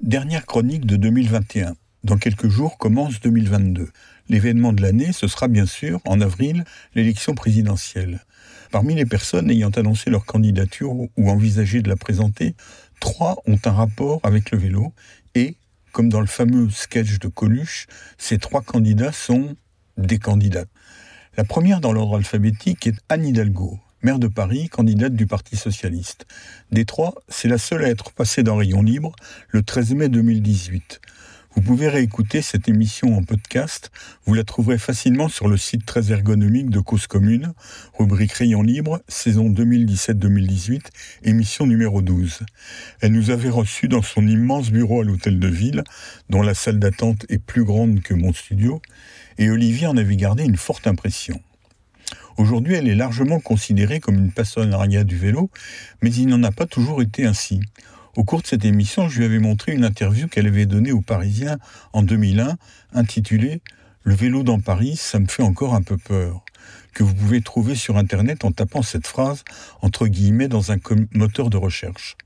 Dernière 0.00 0.46
chronique 0.46 0.86
de 0.86 0.96
2021. 0.96 1.74
Dans 2.04 2.18
quelques 2.18 2.48
jours 2.48 2.78
commence 2.78 3.20
2022. 3.20 3.88
L'événement 4.28 4.72
de 4.72 4.82
l'année, 4.82 5.12
ce 5.12 5.28
sera 5.28 5.48
bien 5.48 5.66
sûr, 5.66 6.00
en 6.04 6.20
avril, 6.20 6.64
l'élection 6.94 7.34
présidentielle. 7.34 8.24
Parmi 8.72 8.94
les 8.94 9.06
personnes 9.06 9.50
ayant 9.50 9.70
annoncé 9.70 10.10
leur 10.10 10.24
candidature 10.24 10.92
ou 10.92 11.30
envisagé 11.30 11.80
de 11.82 11.88
la 11.88 11.96
présenter, 11.96 12.54
trois 13.00 13.36
ont 13.46 13.58
un 13.64 13.70
rapport 13.70 14.20
avec 14.24 14.50
le 14.50 14.58
vélo 14.58 14.92
et, 15.34 15.56
comme 15.92 16.08
dans 16.08 16.20
le 16.20 16.26
fameux 16.26 16.68
sketch 16.70 17.18
de 17.20 17.28
Coluche, 17.28 17.86
ces 18.18 18.38
trois 18.38 18.62
candidats 18.62 19.12
sont 19.12 19.56
des 19.96 20.18
candidats. 20.18 20.66
La 21.36 21.44
première 21.44 21.80
dans 21.80 21.92
l'ordre 21.92 22.16
alphabétique 22.16 22.86
est 22.86 22.98
Anne 23.08 23.26
Hidalgo, 23.26 23.78
maire 24.02 24.18
de 24.18 24.28
Paris, 24.28 24.68
candidate 24.68 25.14
du 25.14 25.26
Parti 25.26 25.56
socialiste. 25.56 26.26
Des 26.72 26.84
trois, 26.84 27.14
c'est 27.28 27.48
la 27.48 27.58
seule 27.58 27.84
à 27.84 27.88
être 27.88 28.12
passée 28.12 28.42
dans 28.42 28.56
Rayon 28.56 28.82
Libre 28.82 29.12
le 29.50 29.62
13 29.62 29.94
mai 29.94 30.08
2018. 30.08 31.00
Vous 31.56 31.62
pouvez 31.62 31.88
réécouter 31.88 32.42
cette 32.42 32.68
émission 32.68 33.16
en 33.16 33.22
podcast. 33.22 33.90
Vous 34.26 34.34
la 34.34 34.44
trouverez 34.44 34.76
facilement 34.76 35.30
sur 35.30 35.48
le 35.48 35.56
site 35.56 35.86
très 35.86 36.12
ergonomique 36.12 36.68
de 36.68 36.80
Cause 36.80 37.06
Commune, 37.06 37.54
rubrique 37.98 38.32
Rayon 38.32 38.62
Libre, 38.62 39.00
saison 39.08 39.48
2017-2018, 39.48 40.82
émission 41.24 41.66
numéro 41.66 42.02
12. 42.02 42.40
Elle 43.00 43.12
nous 43.12 43.30
avait 43.30 43.48
reçus 43.48 43.88
dans 43.88 44.02
son 44.02 44.26
immense 44.28 44.70
bureau 44.70 45.00
à 45.00 45.04
l'hôtel 45.04 45.40
de 45.40 45.48
ville, 45.48 45.82
dont 46.28 46.42
la 46.42 46.52
salle 46.52 46.78
d'attente 46.78 47.24
est 47.30 47.38
plus 47.38 47.64
grande 47.64 48.02
que 48.02 48.12
mon 48.12 48.34
studio, 48.34 48.82
et 49.38 49.50
Olivier 49.50 49.86
en 49.86 49.96
avait 49.96 50.16
gardé 50.16 50.44
une 50.44 50.58
forte 50.58 50.86
impression. 50.86 51.40
Aujourd'hui, 52.36 52.74
elle 52.74 52.86
est 52.86 52.94
largement 52.94 53.40
considérée 53.40 53.98
comme 53.98 54.16
une 54.16 54.30
passionnariat 54.30 55.04
du 55.04 55.16
vélo, 55.16 55.50
mais 56.02 56.12
il 56.12 56.26
n'en 56.26 56.42
a 56.42 56.52
pas 56.52 56.66
toujours 56.66 57.00
été 57.00 57.24
ainsi. 57.24 57.62
Au 58.16 58.24
cours 58.24 58.40
de 58.40 58.46
cette 58.46 58.64
émission, 58.64 59.10
je 59.10 59.18
lui 59.18 59.26
avais 59.26 59.38
montré 59.38 59.72
une 59.72 59.84
interview 59.84 60.26
qu'elle 60.26 60.46
avait 60.46 60.64
donnée 60.64 60.90
aux 60.90 61.02
Parisiens 61.02 61.58
en 61.92 62.02
2001, 62.02 62.56
intitulée 62.94 63.60
Le 64.04 64.14
vélo 64.14 64.42
dans 64.42 64.58
Paris, 64.58 64.96
ça 64.96 65.18
me 65.18 65.26
fait 65.26 65.42
encore 65.42 65.74
un 65.74 65.82
peu 65.82 65.98
peur 65.98 66.42
que 66.96 67.02
vous 67.02 67.14
pouvez 67.14 67.42
trouver 67.42 67.74
sur 67.74 67.98
Internet 67.98 68.46
en 68.46 68.52
tapant 68.52 68.80
cette 68.80 69.06
phrase 69.06 69.44
entre 69.82 70.06
guillemets 70.06 70.48
dans 70.48 70.72
un 70.72 70.78
moteur 71.12 71.50
de 71.50 71.58
recherche. 71.58 72.16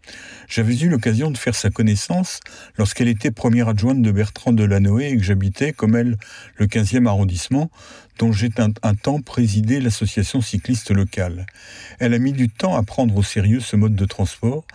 J'avais 0.48 0.78
eu 0.78 0.88
l'occasion 0.88 1.32
de 1.32 1.36
faire 1.36 1.56
sa 1.56 1.70
connaissance 1.70 2.38
lorsqu'elle 2.78 3.08
était 3.08 3.32
première 3.32 3.66
adjointe 3.66 4.00
de 4.00 4.12
Bertrand 4.12 4.52
Delanoë 4.52 5.10
et 5.10 5.16
que 5.16 5.24
j'habitais, 5.24 5.72
comme 5.72 5.96
elle, 5.96 6.18
le 6.54 6.66
15e 6.66 7.08
arrondissement, 7.08 7.68
dont 8.20 8.32
j'ai 8.32 8.50
un, 8.58 8.94
temps 8.94 9.22
présidé 9.22 9.80
l'association 9.80 10.42
cycliste 10.42 10.90
locale. 10.90 11.46
Elle 12.00 12.12
a 12.12 12.18
mis 12.18 12.32
du 12.32 12.50
temps 12.50 12.76
à 12.76 12.82
prendre 12.82 13.16
au 13.16 13.22
sérieux 13.22 13.60
ce 13.60 13.76
mode 13.76 13.94
de 13.94 14.04
transport, 14.04 14.66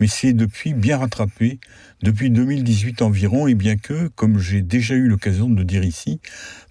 mais 0.00 0.06
c'est 0.06 0.32
depuis 0.32 0.72
bien 0.72 0.96
rattrapé, 0.96 1.60
depuis 2.02 2.30
2018 2.30 3.02
environ, 3.02 3.46
et 3.46 3.54
bien 3.54 3.76
que, 3.76 4.08
comme 4.08 4.38
j'ai 4.38 4.62
déjà 4.62 4.94
eu 4.94 5.06
l'occasion 5.06 5.50
de 5.50 5.62
dire 5.62 5.84
ici, 5.84 6.18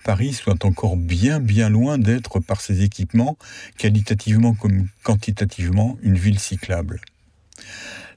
Paris 0.04 0.34
soit 0.34 0.66
encore 0.66 0.98
bien 0.98 1.40
bien 1.40 1.70
loin 1.70 2.00
d'être 2.00 2.40
par 2.40 2.62
ses 2.62 2.73
équipements, 2.82 3.38
qualitativement 3.78 4.54
comme 4.54 4.88
quantitativement, 5.04 5.98
une 6.02 6.18
ville 6.18 6.40
cyclable. 6.40 7.02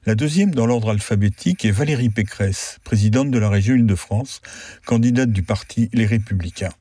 La 0.07 0.15
deuxième 0.15 0.55
dans 0.55 0.65
l'ordre 0.65 0.91
alphabétique 0.91 1.65
est 1.65 1.71
Valérie 1.71 2.09
Pécresse, 2.09 2.79
présidente 2.85 3.29
de 3.29 3.37
la 3.37 3.49
région 3.49 3.75
Île-de-France, 3.75 4.41
candidate 4.85 5.31
du 5.31 5.43
parti 5.43 5.89
Les 5.91 6.05
Républicains. 6.05 6.71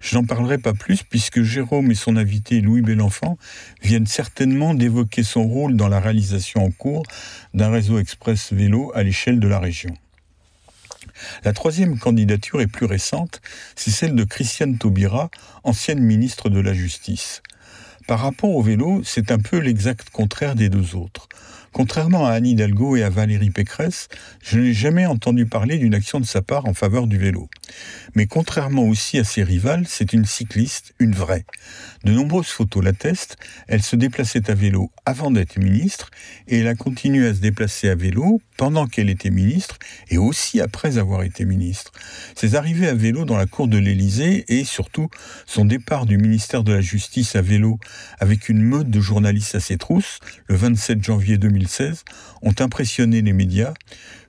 Je 0.00 0.16
n'en 0.16 0.24
parlerai 0.24 0.56
pas 0.56 0.72
plus 0.72 1.02
puisque 1.02 1.42
Jérôme 1.42 1.90
et 1.90 1.94
son 1.94 2.16
invité 2.16 2.62
Louis 2.62 2.80
Bélenfant 2.80 3.36
viennent 3.82 4.06
certainement 4.06 4.72
d'évoquer 4.72 5.22
son 5.24 5.46
rôle 5.46 5.76
dans 5.76 5.88
la 5.88 6.00
réalisation 6.00 6.64
en 6.64 6.70
cours 6.70 7.02
d'un 7.52 7.70
réseau 7.70 7.98
express 7.98 8.50
vélo 8.50 8.92
à 8.94 9.02
l'échelle 9.02 9.40
de 9.40 9.48
la 9.48 9.58
région. 9.58 9.94
La 11.44 11.52
troisième 11.52 11.98
candidature 11.98 12.60
est 12.60 12.66
plus 12.66 12.86
récente, 12.86 13.40
c'est 13.76 13.90
celle 13.90 14.14
de 14.14 14.24
Christiane 14.24 14.78
Taubira, 14.78 15.30
ancienne 15.64 16.00
ministre 16.00 16.48
de 16.48 16.60
la 16.60 16.74
Justice. 16.74 17.42
Par 18.06 18.20
rapport 18.20 18.50
au 18.50 18.62
vélo, 18.62 19.02
c'est 19.04 19.30
un 19.30 19.38
peu 19.38 19.58
l'exact 19.58 20.10
contraire 20.10 20.54
des 20.54 20.68
deux 20.68 20.96
autres. 20.96 21.28
Contrairement 21.72 22.26
à 22.26 22.32
Anne 22.32 22.46
Hidalgo 22.46 22.96
et 22.96 23.04
à 23.04 23.10
Valérie 23.10 23.50
Pécresse, 23.50 24.08
je 24.42 24.58
n'ai 24.58 24.72
jamais 24.72 25.06
entendu 25.06 25.46
parler 25.46 25.78
d'une 25.78 25.94
action 25.94 26.18
de 26.18 26.26
sa 26.26 26.42
part 26.42 26.66
en 26.66 26.74
faveur 26.74 27.06
du 27.06 27.16
vélo. 27.16 27.48
Mais 28.16 28.26
contrairement 28.26 28.82
aussi 28.82 29.18
à 29.18 29.24
ses 29.24 29.44
rivales, 29.44 29.84
c'est 29.86 30.12
une 30.12 30.24
cycliste, 30.24 30.94
une 30.98 31.14
vraie. 31.14 31.44
De 32.04 32.12
nombreuses 32.12 32.48
photos 32.48 32.82
l'attestent, 32.82 33.36
elle 33.68 33.82
se 33.82 33.94
déplaçait 33.94 34.50
à 34.50 34.54
vélo 34.54 34.90
avant 35.06 35.30
d'être 35.30 35.58
ministre 35.58 36.10
et 36.48 36.58
elle 36.58 36.66
a 36.66 36.74
continué 36.74 37.28
à 37.28 37.34
se 37.34 37.40
déplacer 37.40 37.88
à 37.88 37.94
vélo 37.94 38.40
pendant 38.56 38.86
qu'elle 38.86 39.08
était 39.08 39.30
ministre 39.30 39.78
et 40.08 40.18
aussi 40.18 40.60
après 40.60 40.98
avoir 40.98 41.22
été 41.22 41.44
ministre. 41.44 41.92
Ses 42.34 42.56
arrivées 42.56 42.88
à 42.88 42.94
vélo 42.94 43.24
dans 43.24 43.36
la 43.36 43.46
cour 43.46 43.68
de 43.68 43.78
l'Élysée 43.78 44.44
et 44.48 44.64
surtout 44.64 45.08
son 45.46 45.64
départ 45.64 46.04
du 46.06 46.18
ministère 46.18 46.64
de 46.64 46.72
la 46.72 46.80
Justice 46.80 47.36
à 47.36 47.42
vélo 47.42 47.78
avec 48.18 48.48
une 48.48 48.60
meute 48.60 48.90
de 48.90 49.00
journalistes 49.00 49.54
à 49.54 49.60
ses 49.60 49.78
trousses 49.78 50.18
le 50.46 50.56
27 50.56 51.02
janvier 51.04 51.38
2000 51.66 51.94
ont 52.42 52.54
impressionné 52.58 53.22
les 53.22 53.32
médias, 53.32 53.74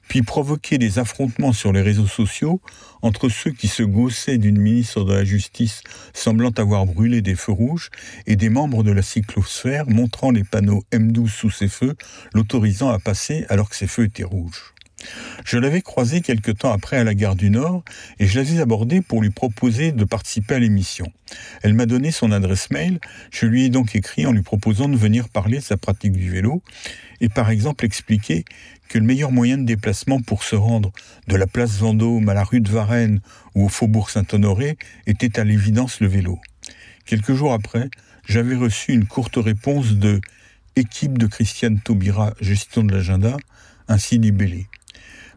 puis 0.07 0.23
provoqué 0.23 0.77
des 0.77 0.99
affrontements 0.99 1.53
sur 1.53 1.71
les 1.71 1.81
réseaux 1.81 2.07
sociaux 2.07 2.61
entre 3.01 3.29
ceux 3.29 3.51
qui 3.51 3.67
se 3.67 3.83
gaussaient 3.83 4.37
d'une 4.37 4.59
ministre 4.59 5.05
de 5.05 5.13
la 5.13 5.23
Justice 5.23 5.83
semblant 6.13 6.51
avoir 6.57 6.85
brûlé 6.85 7.21
des 7.21 7.35
feux 7.35 7.53
rouges 7.53 7.89
et 8.27 8.35
des 8.35 8.49
membres 8.49 8.83
de 8.83 8.91
la 8.91 9.01
cyclosphère 9.01 9.89
montrant 9.89 10.31
les 10.31 10.43
panneaux 10.43 10.83
M12 10.91 11.29
sous 11.29 11.49
ses 11.49 11.69
feux, 11.69 11.95
l'autorisant 12.33 12.89
à 12.89 12.99
passer 12.99 13.45
alors 13.49 13.69
que 13.69 13.75
ses 13.75 13.87
feux 13.87 14.03
étaient 14.03 14.23
rouges. 14.23 14.70
Je 15.45 15.57
l'avais 15.57 15.81
croisé 15.81 16.21
quelque 16.21 16.51
temps 16.51 16.71
après 16.71 16.97
à 16.97 17.03
la 17.03 17.13
gare 17.13 17.35
du 17.35 17.49
Nord 17.49 17.83
et 18.19 18.27
je 18.27 18.37
l'avais 18.37 18.59
abordée 18.59 19.01
pour 19.01 19.21
lui 19.21 19.29
proposer 19.29 19.91
de 19.91 20.03
participer 20.03 20.55
à 20.55 20.59
l'émission. 20.59 21.11
Elle 21.61 21.73
m'a 21.73 21.85
donné 21.85 22.11
son 22.11 22.31
adresse 22.31 22.71
mail, 22.71 22.99
je 23.31 23.45
lui 23.45 23.65
ai 23.65 23.69
donc 23.69 23.95
écrit 23.95 24.25
en 24.25 24.31
lui 24.31 24.41
proposant 24.41 24.89
de 24.89 24.97
venir 24.97 25.29
parler 25.29 25.57
de 25.57 25.63
sa 25.63 25.77
pratique 25.77 26.13
du 26.13 26.29
vélo 26.29 26.61
et 27.19 27.29
par 27.29 27.49
exemple 27.49 27.85
expliquer 27.85 28.45
que 28.89 28.97
le 28.97 29.05
meilleur 29.05 29.31
moyen 29.31 29.57
de 29.57 29.63
déplacement 29.63 30.19
pour 30.19 30.43
se 30.43 30.55
rendre 30.55 30.91
de 31.27 31.35
la 31.37 31.47
place 31.47 31.77
Vendôme 31.77 32.27
à 32.27 32.33
la 32.33 32.43
rue 32.43 32.59
de 32.59 32.69
Varennes 32.69 33.21
ou 33.55 33.65
au 33.65 33.69
faubourg 33.69 34.09
Saint-Honoré 34.09 34.77
était 35.07 35.39
à 35.39 35.45
l'évidence 35.45 36.01
le 36.01 36.07
vélo. 36.07 36.39
Quelques 37.05 37.33
jours 37.33 37.53
après, 37.53 37.89
j'avais 38.27 38.55
reçu 38.55 38.91
une 38.93 39.05
courte 39.05 39.37
réponse 39.37 39.93
de 39.93 40.19
équipe 40.75 41.17
de 41.17 41.27
Christiane 41.27 41.79
Taubira, 41.79 42.33
gestion 42.39 42.83
de 42.83 42.93
l'agenda, 42.93 43.37
ainsi 43.87 44.17
libellée. 44.17 44.67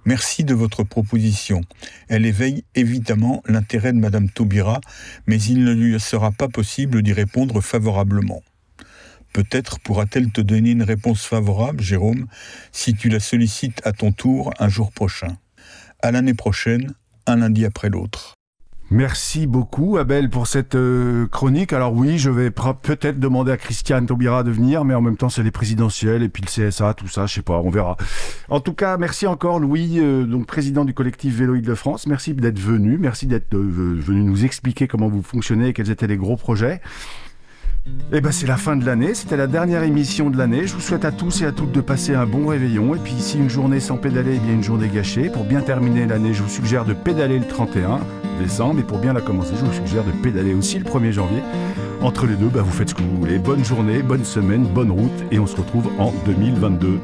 Merci 0.06 0.44
de 0.44 0.54
votre 0.54 0.84
proposition. 0.84 1.62
Elle 2.08 2.26
éveille 2.26 2.64
évidemment 2.74 3.42
l'intérêt 3.46 3.92
de 3.92 3.98
Madame 3.98 4.28
Taubira, 4.28 4.80
mais 5.26 5.40
il 5.40 5.64
ne 5.64 5.72
lui 5.72 5.98
sera 5.98 6.30
pas 6.30 6.48
possible 6.48 7.02
d'y 7.02 7.14
répondre 7.14 7.62
favorablement. 7.62 8.42
Peut-être 9.32 9.80
pourra-t-elle 9.80 10.30
te 10.30 10.40
donner 10.40 10.72
une 10.72 10.82
réponse 10.82 11.24
favorable, 11.24 11.82
Jérôme, 11.82 12.26
si 12.70 12.94
tu 12.94 13.08
la 13.08 13.18
sollicites 13.18 13.80
à 13.84 13.92
ton 13.92 14.12
tour 14.12 14.52
un 14.58 14.68
jour 14.68 14.92
prochain. 14.92 15.38
À 16.02 16.12
l'année 16.12 16.34
prochaine, 16.34 16.94
un 17.26 17.36
lundi 17.36 17.64
après 17.64 17.88
l'autre. 17.88 18.34
Merci 18.94 19.48
beaucoup 19.48 19.96
Abel 19.96 20.30
pour 20.30 20.46
cette 20.46 20.76
euh, 20.76 21.26
chronique. 21.26 21.72
Alors 21.72 21.94
oui, 21.94 22.16
je 22.16 22.30
vais 22.30 22.52
peut-être 22.52 23.18
demander 23.18 23.50
à 23.50 23.56
Christiane 23.56 24.06
Taubira 24.06 24.44
de 24.44 24.52
venir, 24.52 24.84
mais 24.84 24.94
en 24.94 25.00
même 25.00 25.16
temps 25.16 25.28
c'est 25.28 25.42
les 25.42 25.50
présidentielles 25.50 26.22
et 26.22 26.28
puis 26.28 26.44
le 26.44 26.46
CSA, 26.70 26.94
tout 26.94 27.08
ça, 27.08 27.26
je 27.26 27.34
sais 27.34 27.42
pas, 27.42 27.58
on 27.58 27.70
verra. 27.70 27.96
En 28.48 28.60
tout 28.60 28.72
cas, 28.72 28.96
merci 28.96 29.26
encore 29.26 29.58
Louis, 29.58 29.98
euh, 29.98 30.22
donc 30.26 30.46
président 30.46 30.84
du 30.84 30.94
collectif 30.94 31.34
Vélo 31.34 31.56
de 31.56 31.74
France. 31.74 32.06
Merci 32.06 32.34
d'être 32.34 32.60
venu, 32.60 32.96
merci 32.96 33.26
d'être 33.26 33.52
euh, 33.54 33.98
venu 33.98 34.22
nous 34.22 34.44
expliquer 34.44 34.86
comment 34.86 35.08
vous 35.08 35.24
fonctionnez 35.24 35.70
et 35.70 35.72
quels 35.72 35.90
étaient 35.90 36.06
les 36.06 36.16
gros 36.16 36.36
projets. 36.36 36.80
Eh 38.12 38.20
ben 38.20 38.32
c'est 38.32 38.46
la 38.46 38.56
fin 38.56 38.76
de 38.76 38.86
l'année, 38.86 39.12
c'était 39.12 39.36
la 39.36 39.46
dernière 39.46 39.82
émission 39.82 40.30
de 40.30 40.38
l'année. 40.38 40.66
Je 40.66 40.74
vous 40.74 40.80
souhaite 40.80 41.04
à 41.04 41.12
tous 41.12 41.42
et 41.42 41.46
à 41.46 41.52
toutes 41.52 41.72
de 41.72 41.80
passer 41.80 42.14
un 42.14 42.26
bon 42.26 42.46
réveillon. 42.46 42.94
Et 42.94 42.98
puis 42.98 43.14
si 43.18 43.38
une 43.38 43.50
journée 43.50 43.80
sans 43.80 43.96
pédaler 43.96 44.36
est 44.36 44.38
bien 44.38 44.54
une 44.54 44.62
journée 44.62 44.88
gâchée, 44.88 45.28
pour 45.28 45.44
bien 45.44 45.60
terminer 45.60 46.06
l'année, 46.06 46.32
je 46.32 46.42
vous 46.42 46.48
suggère 46.48 46.84
de 46.84 46.94
pédaler 46.94 47.38
le 47.38 47.46
31 47.46 48.00
décembre. 48.40 48.80
Et 48.80 48.84
pour 48.84 48.98
bien 48.98 49.12
la 49.12 49.20
commencer, 49.20 49.54
je 49.58 49.64
vous 49.64 49.72
suggère 49.72 50.04
de 50.04 50.12
pédaler 50.12 50.54
aussi 50.54 50.78
le 50.78 50.84
1er 50.84 51.12
janvier. 51.12 51.42
Entre 52.00 52.26
les 52.26 52.36
deux, 52.36 52.48
bah, 52.48 52.62
vous 52.62 52.72
faites 52.72 52.90
ce 52.90 52.94
que 52.94 53.02
vous 53.02 53.16
voulez. 53.18 53.38
Bonne 53.38 53.64
journée, 53.64 54.02
bonne 54.02 54.24
semaine, 54.24 54.64
bonne 54.64 54.90
route. 54.90 55.24
Et 55.30 55.38
on 55.38 55.46
se 55.46 55.56
retrouve 55.56 55.88
en 55.98 56.12
2022. 56.24 57.00